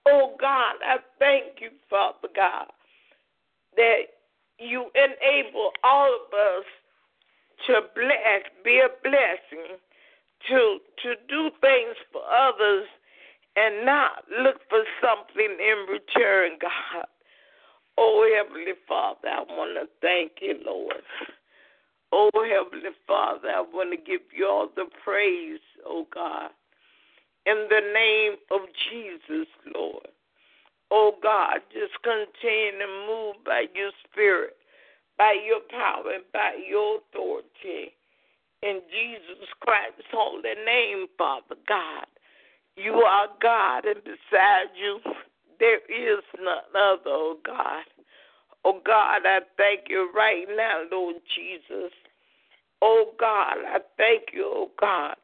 Oh 0.08 0.36
God, 0.40 0.76
I 0.86 0.98
thank 1.20 1.62
you, 1.62 1.70
Father 1.90 2.28
God, 2.36 2.68
that 3.78 4.15
you 4.60 4.88
enable 4.96 5.72
all 5.84 6.08
of 6.14 6.34
us 6.34 6.66
to 7.68 7.82
bless, 7.96 8.44
be 8.64 8.80
a 8.80 8.90
blessing, 9.04 9.78
to 10.50 10.78
to 11.04 11.16
do 11.28 11.50
things 11.62 11.96
for 12.12 12.22
others 12.26 12.86
and 13.56 13.86
not 13.86 14.24
look 14.42 14.58
for 14.70 14.84
something 15.02 15.58
in 15.60 15.86
return, 15.90 16.58
God. 16.62 17.06
Oh, 17.98 18.28
Heavenly 18.36 18.74
Father, 18.88 19.30
I 19.30 19.40
want 19.48 19.78
to 19.80 19.88
thank 20.02 20.34
you, 20.42 20.60
Lord. 20.66 21.02
Oh, 22.12 22.30
Heavenly 22.34 22.96
Father, 23.08 23.50
I 23.50 23.62
want 23.62 23.92
to 23.92 23.98
give 23.98 24.22
you 24.36 24.48
all 24.48 24.70
the 24.76 24.86
praise, 25.04 25.60
oh 25.86 26.06
God. 26.14 26.50
In 27.46 27.68
the 27.70 27.82
name 27.94 28.34
of 28.52 28.68
Jesus, 28.90 29.48
Lord. 29.74 30.08
Oh 30.92 31.16
God, 31.22 31.60
just 31.74 31.94
continue 32.04 32.80
to 32.80 33.06
move 33.08 33.36
by 33.46 33.66
your 33.74 33.92
spirit, 34.04 34.56
by 35.18 35.36
your 35.46 35.62
power, 35.70 36.14
and 36.14 36.24
by 36.32 36.54
your 36.68 37.00
authority. 37.00 37.94
In 38.62 38.82
Jesus 38.90 39.48
Christ's 39.62 40.10
holy 40.12 40.56
name, 40.66 41.08
Father 41.18 41.56
God. 41.68 42.06
You 42.78 42.94
are 42.94 43.28
God, 43.42 43.86
and 43.86 44.04
beside 44.04 44.74
you, 44.76 45.00
there 45.60 45.80
is 45.90 46.24
none 46.40 46.58
other, 46.76 47.02
oh 47.08 47.38
God. 47.46 47.86
Oh 48.64 48.82
God, 48.86 49.22
I 49.26 49.40
thank 49.58 49.82
you 49.90 50.10
right 50.16 50.46
now, 50.56 50.82
Lord 50.92 51.16
Jesus. 51.36 51.92
Oh 52.82 53.14
God, 53.20 53.58
I 53.66 53.80
thank 53.98 54.34
you, 54.34 54.46
oh 54.46 54.72
God, 54.80 55.16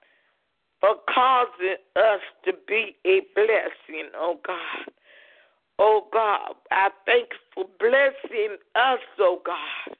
for 0.80 0.95
causing 1.13 1.78
us 1.95 2.21
to 2.45 2.54
be 2.67 2.95
a 3.06 3.21
blessing, 3.36 4.10
oh 4.15 4.39
God. 4.45 4.93
Oh 5.80 6.08
God, 6.14 6.56
I 6.72 6.90
thank 7.06 7.30
you 7.32 7.38
for 7.54 7.66
blessing 7.80 8.58
us, 8.76 9.00
oh 9.20 9.42
God, 9.46 9.98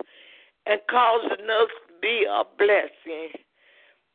and 0.66 0.80
causing 0.90 1.50
us 1.50 1.70
to 1.88 1.94
be 2.02 2.26
a 2.30 2.44
blessing 2.58 3.32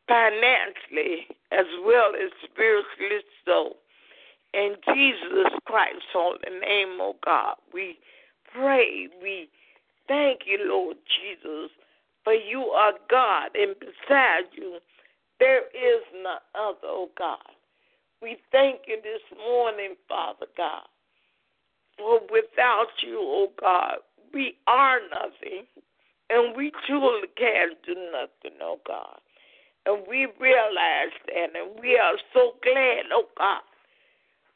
financially 0.08 1.26
as 1.52 1.66
well 1.84 2.12
as 2.14 2.30
spiritually 2.44 3.22
so. 3.44 3.76
In 4.54 4.76
Jesus 4.94 5.52
Christ's 5.66 6.06
holy 6.12 6.38
name, 6.60 6.98
oh 7.00 7.16
God, 7.24 7.56
we 7.74 7.98
pray, 8.54 9.08
we 9.20 9.48
thank 10.08 10.40
you, 10.46 10.58
Lord 10.62 10.96
Jesus, 11.04 11.70
for 12.24 12.32
you 12.32 12.60
are 12.62 12.92
God, 13.10 13.50
and 13.54 13.74
beside 13.78 14.44
you 14.54 14.78
there 15.38 15.66
is 15.66 16.02
none 16.22 16.38
other, 16.54 16.78
oh 16.84 17.10
God. 17.18 17.38
We 18.22 18.38
thank 18.50 18.82
you 18.86 18.96
this 19.02 19.20
morning, 19.36 19.94
Father 20.08 20.46
God, 20.56 20.88
for 21.98 22.20
without 22.30 22.88
you, 23.02 23.18
oh 23.20 23.48
God, 23.60 23.96
we 24.32 24.56
are 24.66 25.00
nothing, 25.10 25.64
and 26.30 26.56
we 26.56 26.72
truly 26.86 27.28
can't 27.36 27.76
do 27.84 27.94
nothing, 28.12 28.58
oh 28.62 28.80
God. 28.86 29.18
And 29.86 30.04
we 30.08 30.26
realize 30.40 31.14
that, 31.26 31.54
and 31.54 31.80
we 31.80 31.96
are 31.96 32.16
so 32.32 32.54
glad, 32.62 33.04
oh 33.12 33.26
God, 33.38 33.62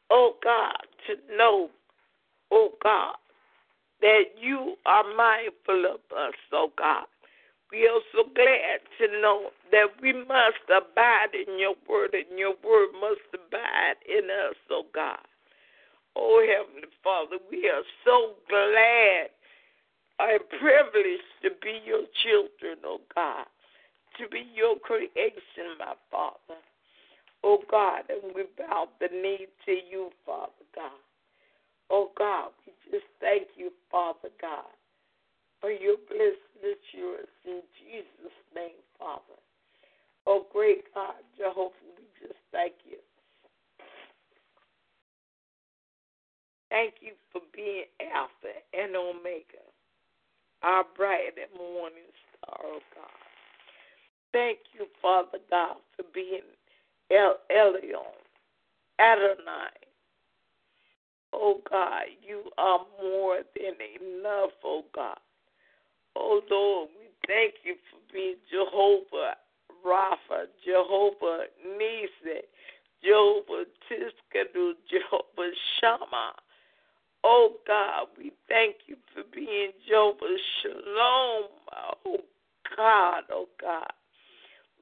oh 0.09 0.35
God, 0.43 0.85
to 1.07 1.37
know, 1.37 1.69
oh 2.51 2.71
God, 2.83 3.15
that 4.01 4.23
you 4.39 4.75
are 4.85 5.03
mindful 5.15 5.85
of 5.85 6.17
us, 6.17 6.33
oh 6.51 6.71
God. 6.77 7.05
We 7.71 7.87
are 7.87 8.01
so 8.11 8.23
glad 8.35 8.81
to 8.99 9.21
know 9.21 9.49
that 9.71 9.87
we 10.01 10.11
must 10.11 10.67
abide 10.67 11.33
in 11.33 11.57
your 11.57 11.75
word, 11.89 12.13
and 12.13 12.37
your 12.37 12.55
word 12.63 12.89
must 12.99 13.21
abide 13.33 13.95
in 14.05 14.25
us, 14.25 14.55
oh 14.69 14.83
God. 14.93 15.19
Oh, 16.15 16.45
Heavenly 16.45 16.89
Father, 17.03 17.37
we 17.49 17.69
are 17.69 17.83
so 18.05 18.33
glad 18.49 19.29
and 20.19 20.39
privileged 20.59 21.23
to 21.41 21.49
be 21.61 21.79
your 21.85 22.03
children, 22.23 22.77
oh 22.85 23.01
God 23.15 23.45
to 24.21 24.27
be 24.29 24.45
your 24.53 24.77
creation, 24.79 25.79
my 25.79 25.93
Father. 26.09 26.59
Oh 27.43 27.59
God, 27.69 28.03
and 28.09 28.35
we 28.35 28.43
bow 28.57 28.87
the 28.99 29.07
knee 29.11 29.47
to 29.65 29.71
you, 29.71 30.11
Father 30.25 30.65
God. 30.75 31.01
Oh 31.89 32.11
God, 32.17 32.49
we 32.65 32.73
just 32.91 33.09
thank 33.19 33.47
you, 33.57 33.71
Father 33.91 34.29
God, 34.39 34.69
for 35.59 35.71
your 35.71 35.97
blessed 36.07 36.53
assurance 36.61 37.33
in 37.45 37.61
Jesus' 37.81 38.37
name, 38.53 38.77
Father. 38.99 39.39
Oh 40.27 40.45
great 40.53 40.93
God, 40.93 41.17
Jehovah, 41.37 41.73
we 41.97 42.05
just 42.21 42.39
thank 42.51 42.73
you. 42.85 43.00
Thank 46.81 46.95
you 47.01 47.13
for 47.31 47.41
being 47.55 47.83
Alpha 48.11 48.57
and 48.73 48.95
Omega, 48.95 49.61
our 50.63 50.83
bright 50.97 51.37
and 51.37 51.55
morning 51.55 52.09
star, 52.33 52.57
oh 52.63 52.79
God. 52.95 53.21
Thank 54.33 54.57
you, 54.73 54.87
Father 54.99 55.37
God, 55.51 55.75
for 55.95 56.05
being 56.11 56.41
El 57.11 57.35
Elyon, 57.51 58.17
Adonai. 58.99 59.77
Oh 61.31 61.61
God, 61.69 62.05
you 62.27 62.45
are 62.57 62.79
more 62.99 63.41
than 63.55 63.75
enough, 64.01 64.49
oh 64.63 64.83
God. 64.95 65.19
Oh 66.15 66.41
Lord, 66.49 66.89
we 66.99 67.09
thank 67.27 67.53
you 67.63 67.75
for 67.91 67.99
being 68.11 68.37
Jehovah 68.49 69.35
Rapha, 69.85 70.47
Jehovah 70.65 71.43
Nisi, 71.77 72.41
Jehovah 73.03 73.65
Tsidkenu, 73.87 74.73
Jehovah 74.89 75.51
Shammah. 75.79 76.33
Oh 77.23 77.53
God, 77.67 78.07
we 78.17 78.31
thank 78.47 78.75
you 78.87 78.95
for 79.13 79.23
being 79.33 79.71
Jehovah 79.87 80.37
Shalom. 80.61 81.49
Oh 82.05 82.17
God, 82.75 83.23
oh 83.31 83.47
God. 83.59 83.91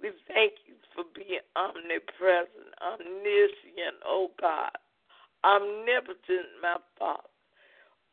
We 0.02 0.12
thank 0.28 0.54
you 0.66 0.76
for 0.96 1.04
being 1.14 1.44
omnipresent, 1.56 2.72
omniscient, 2.82 4.00
oh 4.06 4.32
God, 4.40 4.72
omnipotent, 5.44 6.48
my 6.62 6.78
Father. 6.98 7.24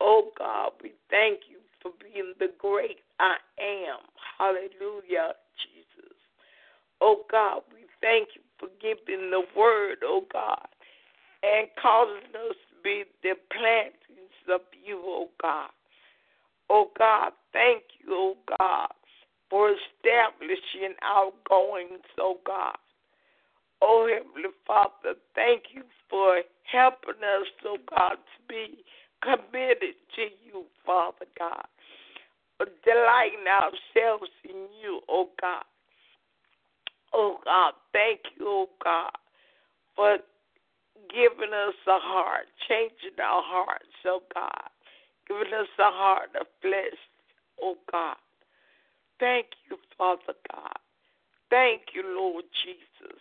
Oh 0.01 0.31
God, 0.37 0.73
we 0.83 0.93
thank 1.11 1.41
you 1.49 1.59
for 1.81 1.93
being 2.03 2.35
the 2.39 2.49
great 2.59 2.99
I 3.21 3.37
am. 3.61 4.03
Hallelujah, 4.39 5.35
Jesus. 5.63 6.19
Oh 7.01 7.23
God, 7.31 7.63
we 7.73 7.87
thank 8.01 8.29
you 8.35 8.43
for 8.59 8.69
giving 8.81 9.31
the 9.31 9.43
word, 9.57 9.99
oh 10.03 10.25
God, 10.33 10.67
and 11.43 11.69
causing 11.81 12.35
us 12.35 12.57
to 12.71 12.83
be 12.83 13.05
the 13.23 13.35
plantings 13.53 14.06
of 14.53 14.61
you, 14.85 15.01
oh 15.05 15.29
God. 15.43 15.71
Oh 16.69 16.91
God, 16.99 17.33
thank 17.53 17.83
you, 18.01 18.13
oh 18.13 18.37
God, 18.59 18.89
for 19.51 19.71
establishing 19.71 20.95
our 21.03 21.31
goings, 21.49 22.05
oh 22.19 22.39
God. 22.47 22.77
Oh 23.83 24.09
Heavenly 24.09 24.51
Father, 24.67 25.19
thank 25.35 25.65
you 25.73 25.83
for 26.11 26.43
helping 26.71 27.23
us, 27.23 27.47
oh 27.65 27.79
God, 27.91 28.17
to 28.17 28.49
be 28.49 28.85
committed 29.23 29.95
to 30.17 30.23
you, 30.45 30.65
Father 30.85 31.27
God. 31.39 31.67
Delighting 32.85 33.47
ourselves 33.47 34.31
in 34.45 34.67
you, 34.83 35.01
oh 35.09 35.29
God. 35.41 35.65
Oh 37.13 37.39
God, 37.45 37.75
thank 37.93 38.21
you, 38.39 38.47
oh 38.47 38.69
God, 38.83 39.13
for 39.95 40.19
giving 41.11 41.53
us 41.53 41.75
a 41.87 41.99
heart, 41.99 42.47
changing 42.69 43.19
our 43.23 43.43
hearts, 43.45 43.86
oh 44.07 44.23
God, 44.35 44.71
giving 45.29 45.55
us 45.55 45.69
a 45.79 45.91
heart 45.91 46.31
of 46.41 46.47
flesh, 46.61 46.99
oh 47.63 47.77
God. 47.91 48.17
Thank 49.19 49.47
you, 49.71 49.79
Father 49.97 50.35
God. 50.53 50.79
Thank 51.51 51.83
you, 51.95 52.03
Lord 52.05 52.45
Jesus. 52.65 53.21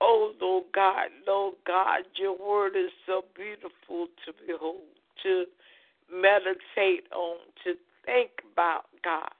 Oh, 0.00 0.32
Lord 0.40 0.64
God, 0.74 1.08
Lord 1.26 1.54
God, 1.66 2.04
your 2.16 2.36
word 2.36 2.74
is 2.74 2.90
so 3.06 3.22
beautiful 3.36 4.08
to 4.24 4.32
behold, 4.46 4.80
to 5.22 5.44
meditate 6.10 7.04
on, 7.14 7.36
to 7.64 7.74
think 8.06 8.30
about, 8.52 8.84
God. 9.04 9.30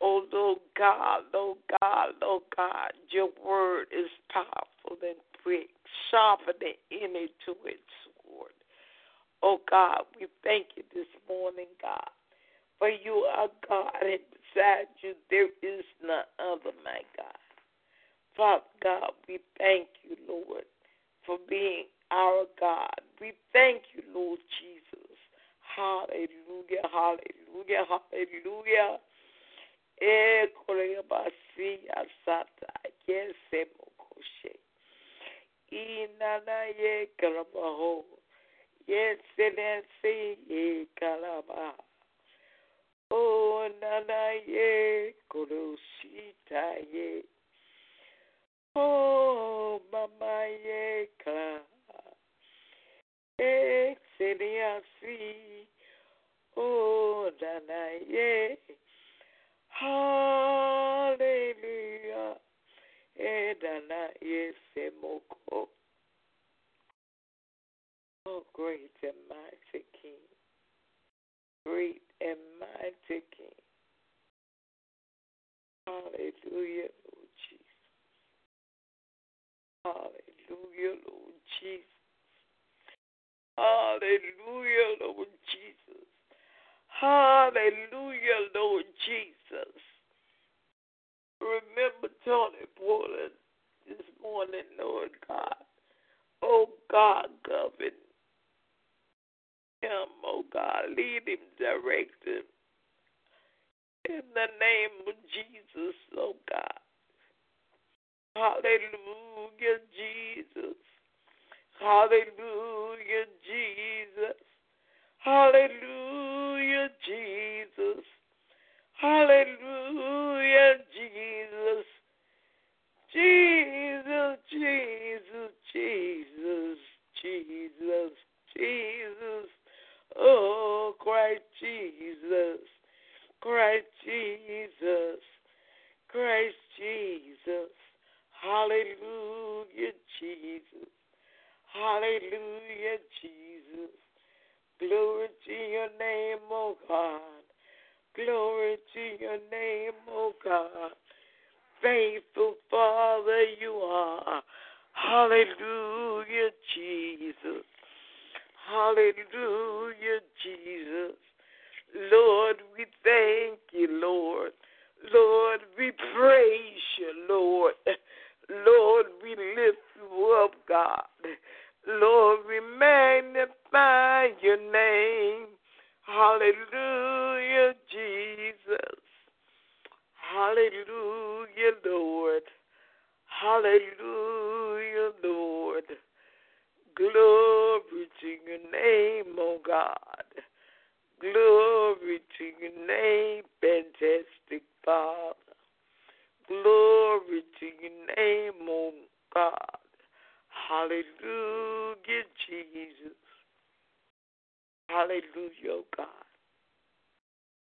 Oh, 0.00 0.24
Lord 0.32 0.58
God, 0.76 1.22
Lord 1.32 1.58
God, 1.80 2.08
Lord 2.20 2.42
God, 2.56 2.92
your 3.10 3.28
word 3.44 3.86
is 3.96 4.10
powerful 4.32 4.98
and 5.02 5.16
quick, 5.42 5.68
sharper 6.10 6.52
than 6.60 6.74
any 6.90 7.28
two-edged. 7.44 7.78
Oh, 9.42 9.60
God, 9.70 10.02
we 10.18 10.26
thank 10.42 10.66
you 10.76 10.82
this 10.94 11.06
morning, 11.28 11.66
God, 11.80 12.10
for 12.78 12.88
you 12.88 13.26
are 13.36 13.48
God, 13.68 13.92
and 14.02 14.20
beside 14.32 14.88
you 15.00 15.14
there 15.30 15.48
is 15.62 15.84
none 16.02 16.24
other, 16.38 16.72
my 16.84 17.00
God. 17.16 17.38
Father 18.36 18.64
God, 18.82 19.10
we 19.28 19.38
thank 19.58 19.88
you, 20.02 20.16
Lord, 20.28 20.64
for 21.26 21.38
being 21.48 21.84
our 22.10 22.44
God. 22.60 23.00
We 23.20 23.32
thank 23.52 23.82
you, 23.94 24.02
Lord 24.14 24.40
Jesus. 24.60 25.16
Hallelujah, 25.76 26.86
hallelujah, 26.92 27.84
hallelujah. 27.88 28.98
Eh, 30.00 30.46
Ekolebasia 30.46 32.06
sata 38.88 38.96
yesemokoshe. 38.96 39.36
Inana 39.36 39.76
oh, 39.76 39.84
ye 39.84 39.84
kalabaho. 39.88 40.08
Yesenensi 40.08 40.38
ye 40.48 40.86
kalaba. 40.96 41.74
Oh, 43.10 43.68
nana 43.80 44.32
ye 44.46 45.14
koloshita 45.30 46.47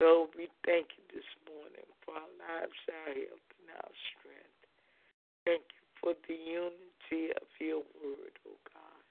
Lord, 0.01 0.31
we 0.37 0.49
thank 0.69 0.93
you 1.01 1.05
this 1.09 1.27
morning 1.49 1.89
for 2.05 2.21
our 2.21 2.33
lives, 2.37 2.77
our 2.93 3.13
health, 3.17 3.49
and 3.57 3.69
our 3.81 3.95
strength. 4.13 4.61
Thank 5.49 5.65
you 5.73 5.85
for 6.05 6.13
the 6.29 6.37
unity 6.37 7.33
of 7.33 7.49
your 7.57 7.81
word, 7.97 8.35
oh 8.45 8.61
God. 8.69 9.05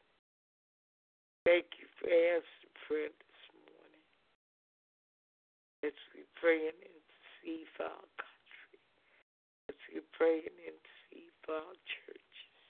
Thank 1.45 1.77
you 1.81 1.89
for 1.97 2.09
answering 2.09 2.75
prayer 2.85 3.13
this 3.13 3.41
morning. 3.65 4.05
As 5.85 5.97
we 6.13 6.21
pray 6.37 6.69
and 6.69 6.77
intercede 6.77 7.69
for 7.77 7.89
our 7.89 8.09
country. 8.21 8.81
As 9.69 9.79
we 9.89 10.05
pray 10.13 10.45
and 10.45 10.57
intercede 10.69 11.33
for 11.45 11.57
our 11.65 11.77
churches. 11.85 12.61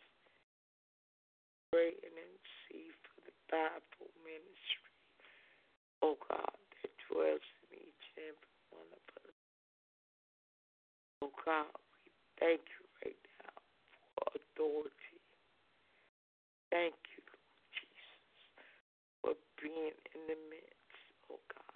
Pray 1.71 1.91
and 1.99 2.15
intercede 2.15 2.95
for 3.03 3.19
the 3.27 3.35
Bible 3.51 4.11
ministry. 4.23 4.95
Oh 6.03 6.19
God, 6.27 6.59
that 6.83 6.91
dwells 7.07 7.47
in 7.71 7.79
each 7.79 8.05
and 8.19 8.35
every 8.35 8.55
one 8.75 8.91
of 8.91 9.03
us. 9.23 9.39
Oh 11.21 11.31
God, 11.45 11.67
we 12.05 12.11
thank 12.39 12.61
you 12.61 12.83
right 13.05 13.21
now 13.41 13.55
for 14.15 14.25
authority. 14.35 15.19
Thank 16.71 16.95
you, 17.15 17.23
Lord 17.25 17.71
Jesus, 17.75 18.43
for 19.21 19.33
being 19.61 19.95
in 20.15 20.21
the 20.27 20.37
midst, 20.51 21.05
oh 21.31 21.39
God, 21.49 21.75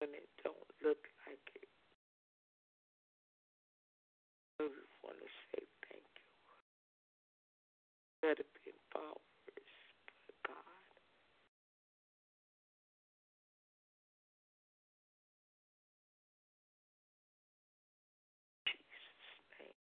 when 0.00 0.10
it 0.14 0.28
don't 0.44 0.70
look 0.84 1.02
like 1.28 1.46
it. 1.56 1.68
We 4.60 4.66
want 5.04 5.18
to 5.20 5.30
say 5.52 5.64
thank 5.90 6.04
you. 6.04 6.30
Let 8.28 8.40
it 8.40 8.50
be 8.64 8.72
followers, 8.92 9.20
but 10.26 10.36
God. 10.48 10.78
Jesus' 18.66 19.40
name. 19.60 19.76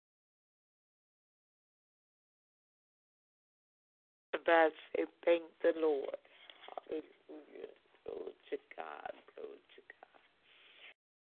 About 4.44 4.76
say 4.92 5.08
thank 5.24 5.42
the 5.64 5.72
Lord. 5.80 6.20
Hallelujah. 6.68 7.72
Glory 8.04 8.36
to 8.52 8.56
God. 8.76 9.12
Glory 9.32 9.56
to 9.56 9.80
God. 9.88 10.20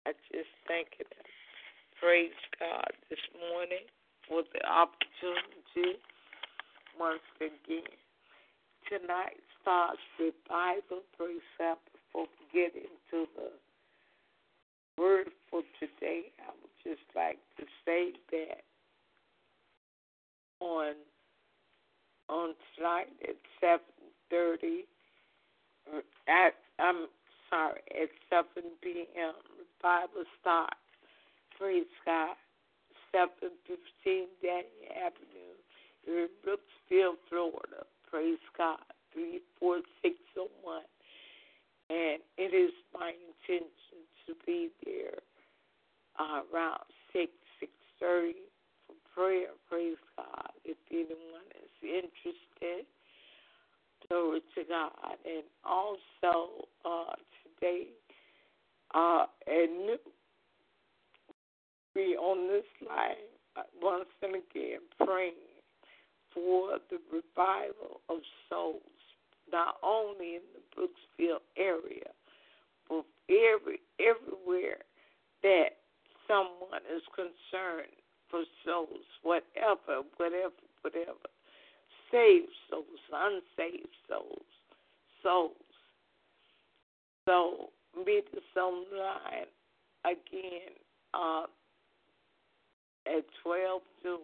I 0.10 0.12
just 0.34 0.50
thank 0.66 0.98
Him. 0.98 1.06
Praise 2.02 2.34
God 2.58 2.90
this 3.14 3.22
morning 3.38 3.86
for 4.26 4.42
the 4.42 4.66
opportunity 4.66 6.02
once 6.98 7.22
again. 7.38 7.94
Tonight 8.90 9.38
starts 9.62 10.02
revival. 10.18 10.42
Bible 10.50 11.06
precept 11.14 11.86
Before 11.94 12.26
getting 12.50 12.90
to 13.14 13.30
the 13.38 13.54
word 14.98 15.30
for 15.52 15.62
today, 15.78 16.34
I 16.42 16.50
would 16.58 16.74
just 16.82 17.06
like 17.14 17.38
to 17.62 17.70
say 17.86 18.18
that 18.34 18.66
on 20.60 20.96
on 22.32 22.56
tonight 22.76 23.08
at 23.28 23.36
seven 23.60 23.86
thirty. 24.30 24.86
At 26.28 26.54
I'm 26.80 27.08
sorry, 27.50 27.82
at 27.92 28.10
seven 28.30 28.72
p.m. 28.82 29.34
Bible 29.84 30.24
starts. 30.40 30.76
Praise 31.60 31.92
God. 32.06 32.36
Seven 33.12 33.52
fifteen 33.68 34.28
Daniel 34.42 34.88
Avenue 34.96 35.60
in 36.08 36.28
Brooksville, 36.46 37.20
Florida. 37.30 37.84
Praise 38.10 38.40
God. 38.58 38.80
Three 39.14 39.42
four 39.60 39.82
six 40.02 40.16
oh 40.38 40.48
one. 40.64 40.88
And 41.90 42.22
it 42.38 42.56
is 42.56 42.72
my 42.94 43.12
intention 43.12 44.00
to 44.26 44.34
be 44.46 44.70
there 44.86 45.20
uh, 46.18 46.42
around 46.54 46.88
six 47.12 47.32
six 47.60 47.72
thirty 48.00 48.48
for 48.88 48.96
prayer. 49.14 49.48
Praise 49.70 49.98
God. 50.16 50.52
If 50.64 50.78
anyone 50.90 51.52
interested, 51.84 52.86
glory 54.08 54.42
to 54.56 54.64
God. 54.68 54.92
And 55.26 55.44
also 55.66 56.68
uh, 56.86 57.16
today 57.44 57.88
uh, 58.94 59.26
at 59.48 59.70
noon, 59.70 59.98
be 61.94 62.16
on 62.18 62.48
this 62.48 62.64
line 62.88 63.28
uh, 63.58 63.64
once 63.82 64.06
and 64.22 64.36
again 64.36 64.80
praying 65.06 65.34
for 66.34 66.78
the 66.90 66.98
revival 67.12 68.00
of 68.10 68.20
souls, 68.50 68.82
not 69.52 69.76
only 69.84 70.36
in 70.36 70.42
the 70.56 70.64
Brooksville 70.76 71.44
area, 71.58 72.12
but 72.88 73.06
every 73.30 73.80
everywhere 74.00 74.80
that 75.44 75.78
someone 76.28 76.82
is 76.96 77.02
concerned 77.16 77.92
for 78.30 78.44
souls, 78.66 79.06
whatever, 79.24 80.08
whatever, 80.18 80.56
whatever. 80.82 81.28
Saved 82.12 82.48
souls, 82.70 82.86
unsaved 83.14 83.88
souls, 84.10 84.46
souls. 85.24 85.54
So 87.28 87.70
meet 88.06 88.26
us 88.36 88.58
online 88.58 89.48
again 90.06 90.74
uh, 91.14 91.44
at 93.08 93.24
12 93.44 93.82
noon. 94.04 94.20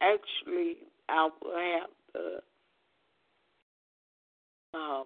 Actually, 0.00 0.76
I 1.08 1.28
will 1.42 1.56
have 1.56 1.90
the 2.12 2.40
um, 4.78 5.04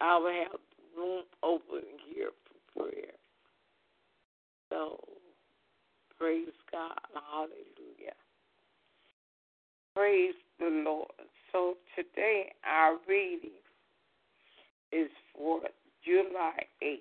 I 0.00 0.18
will 0.18 0.32
have 0.32 0.52
the 0.52 1.00
room 1.00 1.22
open 1.42 1.82
here 2.08 2.30
for 2.74 2.82
prayer. 2.82 3.12
So 4.70 5.00
praise 6.18 6.48
God, 6.70 6.98
Hallelujah. 7.30 7.71
Praise 9.94 10.34
the 10.58 10.82
Lord. 10.84 11.10
So 11.52 11.74
today 11.94 12.52
our 12.64 12.96
reading 13.06 13.60
is 14.90 15.10
for 15.36 15.60
July 16.04 16.64
8th. 16.82 16.98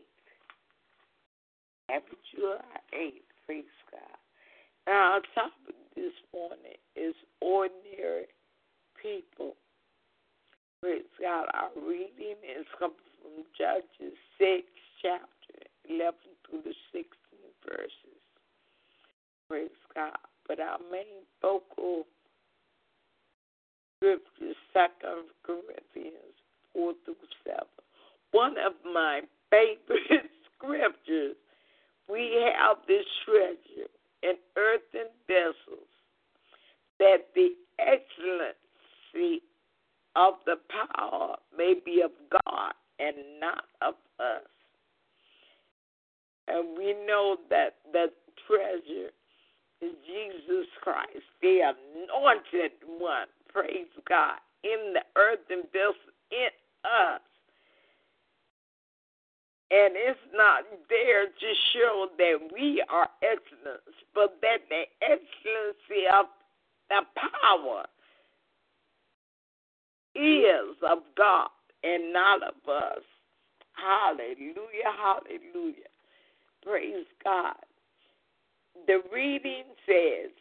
Happy 1.88 2.18
July 2.36 2.60
8th, 2.94 3.32
praise 3.46 3.64
God. 3.92 4.18
Now, 4.88 5.14
our 5.14 5.22
topic 5.36 5.76
this 5.96 6.14
morning 6.34 6.80
is 6.96 7.16
ordinary 7.40 8.28
people. 9.02 9.56
Praise 10.82 11.08
God. 11.22 11.46
Our 11.54 11.70
reading 11.88 12.40
is 12.44 12.66
coming 12.80 12.98
from 13.22 13.46
Judges 13.58 14.18
6, 14.40 14.64
chapter 15.02 15.68
11 15.88 16.16
through 16.50 16.64
the 16.64 16.76
16th 16.92 17.70
verses. 17.70 18.22
Praise 19.48 19.70
God. 19.94 20.18
But 20.48 20.60
our 20.60 20.80
main 20.92 21.24
focal 21.42 22.04
scripture 24.02 24.58
2 24.74 24.88
Corinthians 25.46 26.34
4 26.74 26.94
through 27.06 27.16
7. 27.46 27.60
One 28.32 28.56
of 28.58 28.74
my 28.84 29.22
favorite 29.52 30.32
scriptures. 30.58 31.36
We 32.10 32.44
have 32.58 32.78
this 32.88 33.06
treasure 33.26 33.88
in 34.24 34.34
earthen 34.58 35.10
vessels, 35.28 35.88
that 37.00 37.30
the 37.36 37.50
excellency 37.80 39.42
of 40.16 40.34
the 40.46 40.56
power 40.70 41.38
may 41.58 41.76
be 41.86 42.02
of 42.04 42.12
God 42.46 42.74
and 43.00 43.16
not 43.40 43.64
of 43.82 43.96
us. 44.20 44.48
And 46.48 46.78
we 46.78 46.94
know 47.06 47.38
that 47.50 47.76
the 47.94 48.08
treasure 48.48 49.12
is 49.82 49.96
Jesus 50.06 50.68
Christ, 50.82 51.26
the 51.42 51.60
anointed 51.62 52.72
one, 53.00 53.28
praise 53.54 53.92
God, 54.08 54.38
in 54.64 54.94
the 54.94 55.04
earth 55.16 55.40
and 55.50 55.64
vessel 55.72 56.12
in 56.32 56.50
us. 56.86 57.22
And 59.72 59.94
it's 59.96 60.20
not 60.34 60.66
there 60.90 61.28
to 61.28 61.54
show 61.74 62.08
that 62.18 62.38
we 62.54 62.84
are 62.90 63.08
excellent, 63.24 63.82
but 64.14 64.38
that 64.42 64.68
the 64.70 64.84
excellency 65.02 66.08
of 66.14 66.26
the 66.90 67.02
power 67.16 67.86
is 70.14 70.76
of 70.84 71.00
God 71.16 71.48
and 71.84 72.12
not 72.12 72.44
of 72.44 72.56
us. 72.70 73.04
Hallelujah, 73.74 74.92
hallelujah. 75.00 75.90
Praise 76.64 77.08
God. 77.24 77.56
The 78.88 79.02
reading 79.12 79.64
says 79.88 80.32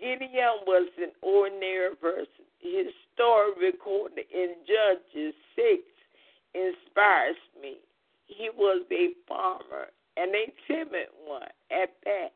Gideon 0.00 0.64
was 0.66 0.88
an 0.98 1.12
ordinary 1.20 1.94
person. 1.96 2.47
His 2.58 2.86
story 3.14 3.52
recorded 3.72 4.26
in 4.32 4.54
Judges 4.66 5.34
6 5.56 5.82
inspires 6.54 7.36
me. 7.60 7.76
He 8.26 8.50
was 8.56 8.84
a 8.90 9.14
farmer 9.26 9.88
and 10.16 10.34
a 10.34 10.52
timid 10.66 11.08
one 11.24 11.42
at 11.70 11.94
that. 12.04 12.32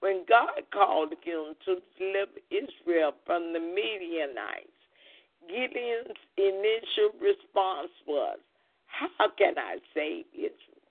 When 0.00 0.24
God 0.28 0.62
called 0.72 1.12
him 1.22 1.54
to 1.64 1.76
deliver 1.98 2.40
Israel 2.50 3.12
from 3.24 3.52
the 3.52 3.60
Midianites, 3.60 4.72
Gideon's 5.46 6.18
initial 6.36 7.14
response 7.20 7.90
was, 8.06 8.38
How 8.86 9.28
can 9.38 9.54
I 9.58 9.78
save 9.94 10.24
Israel? 10.34 10.82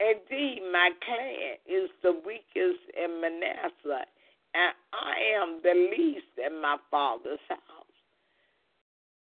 Indeed, 0.00 0.62
my 0.70 0.90
clan 1.04 1.58
is 1.66 1.90
the 2.02 2.12
weakest 2.12 2.82
in 2.96 3.20
Manasseh, 3.20 4.06
and 4.54 4.74
I 4.92 5.42
am 5.42 5.60
the 5.62 5.74
least 5.96 6.38
in 6.38 6.60
my 6.60 6.76
father's 6.90 7.40
house. 7.48 7.77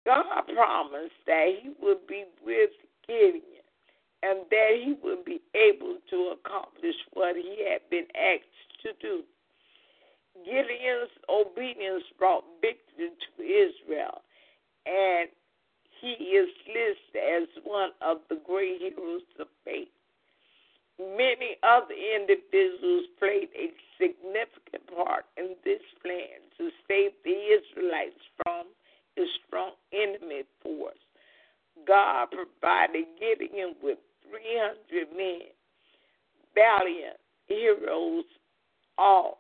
God 0.05 0.25
promised 0.55 1.15
that 1.27 1.49
he 1.63 1.71
would 1.81 2.07
be 2.07 2.25
with 2.45 2.71
Gideon 3.07 3.43
and 4.23 4.41
that 4.51 4.71
he 4.75 4.95
would 5.03 5.25
be 5.25 5.41
able 5.55 5.99
to 6.11 6.35
accomplish 6.35 6.95
what 7.13 7.37
he 7.37 7.67
had 7.69 7.83
been 7.91 8.07
asked 8.15 8.83
to 8.83 8.93
do. 9.01 9.23
Gideon's 10.45 11.11
obedience 11.29 12.05
brought 12.19 12.45
victory 12.61 13.11
to 13.11 13.43
Israel, 13.43 14.23
and 14.87 15.29
he 16.01 16.13
is 16.35 16.49
listed 16.67 17.23
as 17.43 17.49
one 17.65 17.91
of 18.01 18.19
the 18.29 18.41
great 18.47 18.81
heroes 18.81 19.23
of 19.39 19.47
faith. 19.65 19.89
Many 20.99 21.59
other 21.63 21.95
individuals 21.95 23.07
played 23.19 23.49
a 23.55 23.71
significant 23.99 24.87
part 24.95 25.27
in 25.37 25.55
this 25.65 25.83
plan 26.03 26.43
to 26.59 26.71
save 26.89 27.13
the 27.25 27.59
Israelites 27.59 28.23
from 28.43 28.67
a 29.19 29.25
strong 29.47 29.73
enemy 29.93 30.43
force. 30.63 30.97
God 31.87 32.29
provided 32.31 33.07
Gideon 33.19 33.75
with 33.83 33.99
300 34.31 35.09
men, 35.17 35.53
valiant 36.55 37.19
heroes, 37.47 38.25
all 38.99 39.39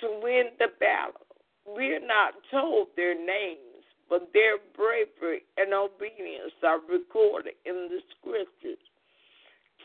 to 0.00 0.20
win 0.22 0.50
the 0.58 0.68
battle. 0.78 1.26
We 1.66 1.94
are 1.94 2.06
not 2.06 2.34
told 2.50 2.88
their 2.96 3.14
names, 3.14 3.84
but 4.08 4.30
their 4.32 4.56
bravery 4.76 5.42
and 5.56 5.74
obedience 5.74 6.54
are 6.62 6.80
recorded 6.88 7.54
in 7.66 7.88
the 7.90 8.00
scriptures. 8.16 8.78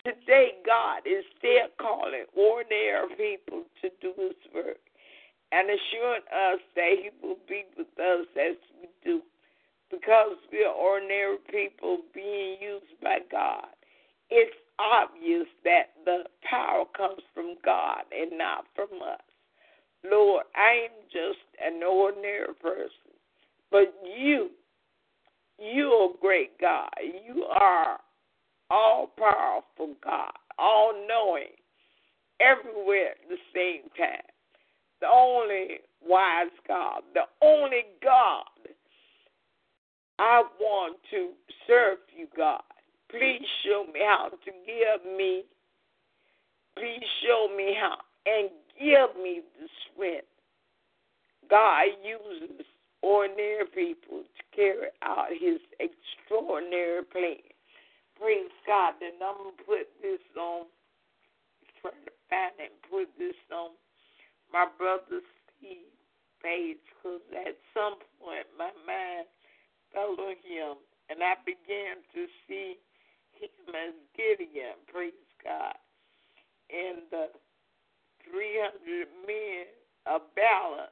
Today, 0.05 0.51
God 0.65 1.03
is 1.05 1.23
still 1.37 1.67
calling 1.79 2.25
ordinary 2.35 3.07
people 3.17 3.63
to 3.81 3.89
do 4.01 4.13
His 4.17 4.53
work 4.53 4.77
and 5.53 5.69
assuring 5.69 6.25
us 6.33 6.59
that 6.75 6.95
He 6.97 7.09
will 7.21 7.37
be 7.47 7.63
with 7.77 7.87
us 7.99 8.25
as 8.33 8.57
we 8.81 8.89
do, 9.05 9.21
because 9.91 10.37
we 10.51 10.63
are 10.63 10.73
ordinary 10.73 11.37
people 11.51 11.99
being 12.13 12.57
used 12.59 12.99
by 13.03 13.19
God. 13.31 13.67
It's 14.31 14.55
obvious 14.79 15.45
that 15.63 15.93
the 16.05 16.23
power 16.49 16.85
comes 16.97 17.21
from 17.35 17.55
God 17.63 18.01
and 18.11 18.35
not 18.35 18.65
from 18.73 18.89
us. 19.03 19.21
Lord, 20.03 20.45
I 20.55 20.85
am 20.89 20.97
just 21.11 21.45
an 21.63 21.83
ordinary 21.83 22.55
person, 22.59 23.13
but 23.69 23.93
you, 24.17 24.49
you 25.59 25.85
are 25.85 26.09
a 26.09 26.19
great 26.19 26.59
God. 26.59 26.89
You 26.99 27.43
are 27.43 27.99
all 28.71 29.11
powerful 29.17 29.95
God, 30.03 30.33
all 30.57 30.93
knowing, 31.07 31.53
everywhere 32.41 33.11
at 33.11 33.29
the 33.29 33.37
same 33.53 33.83
time. 33.95 34.32
The 35.03 35.09
only 35.09 35.81
wise 36.07 36.55
God, 36.65 37.01
the 37.13 37.27
only 37.41 37.83
God. 38.01 38.47
I 40.17 40.43
want 40.61 40.95
to 41.11 41.31
serve 41.67 41.97
you, 42.15 42.27
God. 42.37 42.61
Please 43.09 43.43
show 43.65 43.83
me 43.93 43.99
how 43.99 44.29
to 44.29 44.51
give 44.65 45.17
me. 45.17 45.43
Please 46.77 47.03
show 47.21 47.49
me 47.53 47.75
how 47.77 47.97
and 48.25 48.49
give 48.79 49.21
me 49.21 49.41
the 49.59 49.67
strength. 49.91 50.23
God 51.49 51.83
uses 52.01 52.65
ordinary 53.01 53.65
people 53.75 54.23
to 54.23 54.55
carry 54.55 54.87
out 55.01 55.27
his 55.37 55.59
extraordinary 55.81 57.03
plan. 57.03 57.43
Praise 58.17 58.55
God. 58.65 58.93
Then 59.01 59.19
I'm 59.21 59.35
going 59.35 59.51
to 59.51 59.63
put 59.65 59.87
this 60.01 60.23
on, 60.39 60.67
try 61.81 61.91
to 61.91 62.11
find 62.29 62.53
and 62.57 62.71
put 62.89 63.09
this 63.19 63.35
on 63.51 63.71
my 64.53 64.67
brother 64.77 65.25
Steve 65.57 65.89
page 66.43 66.77
because 67.01 67.25
at 67.33 67.57
some 67.73 67.97
point 68.21 68.45
my 68.57 68.69
mind 68.85 69.25
fell 69.91 70.13
on 70.13 70.37
him 70.45 70.77
and 71.09 71.23
I 71.23 71.33
began 71.43 72.05
to 72.13 72.27
see 72.47 72.77
him 73.33 73.73
as 73.73 73.95
Gideon. 74.15 74.77
Praise 74.87 75.13
God. 75.43 75.75
And 76.69 77.09
the 77.11 77.27
300 78.29 79.07
men 79.27 79.65
of 80.05 80.21
valor 80.35 80.87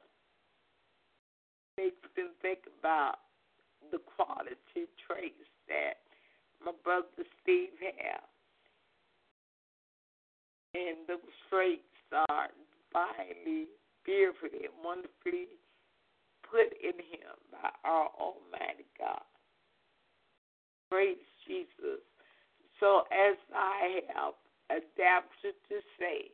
makes 1.78 2.02
them 2.16 2.30
think 2.42 2.60
about 2.80 3.16
the 3.90 3.98
quality 4.16 4.88
traits 5.06 5.48
that 5.68 6.02
my 6.64 6.72
brother 6.84 7.24
Steve 7.42 7.76
had. 7.80 8.24
And 10.74 10.96
those 11.08 11.32
traits 11.50 11.82
are 12.28 12.48
divinely, 12.92 13.68
fearfully, 14.04 14.64
and 14.64 14.76
wonderfully 14.84 15.48
put 16.44 16.72
in 16.82 16.96
him 16.98 17.34
by 17.50 17.70
our 17.84 18.08
Almighty 18.20 18.86
God. 18.98 19.24
Praise 20.90 21.16
Jesus. 21.46 22.04
So 22.80 23.04
as 23.12 23.36
I 23.54 24.00
have 24.14 24.34
adapted 24.70 25.54
to 25.68 25.80
say, 25.98 26.30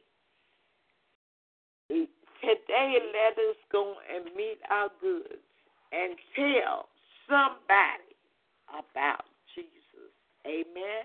Today, 1.89 2.95
let 3.13 3.35
us 3.51 3.57
go 3.73 3.95
and 4.15 4.25
meet 4.37 4.59
our 4.71 4.91
goods 5.01 5.43
and 5.91 6.15
tell 6.37 6.87
somebody 7.27 8.15
about 8.71 9.25
Jesus. 9.55 10.13
Amen. 10.47 11.05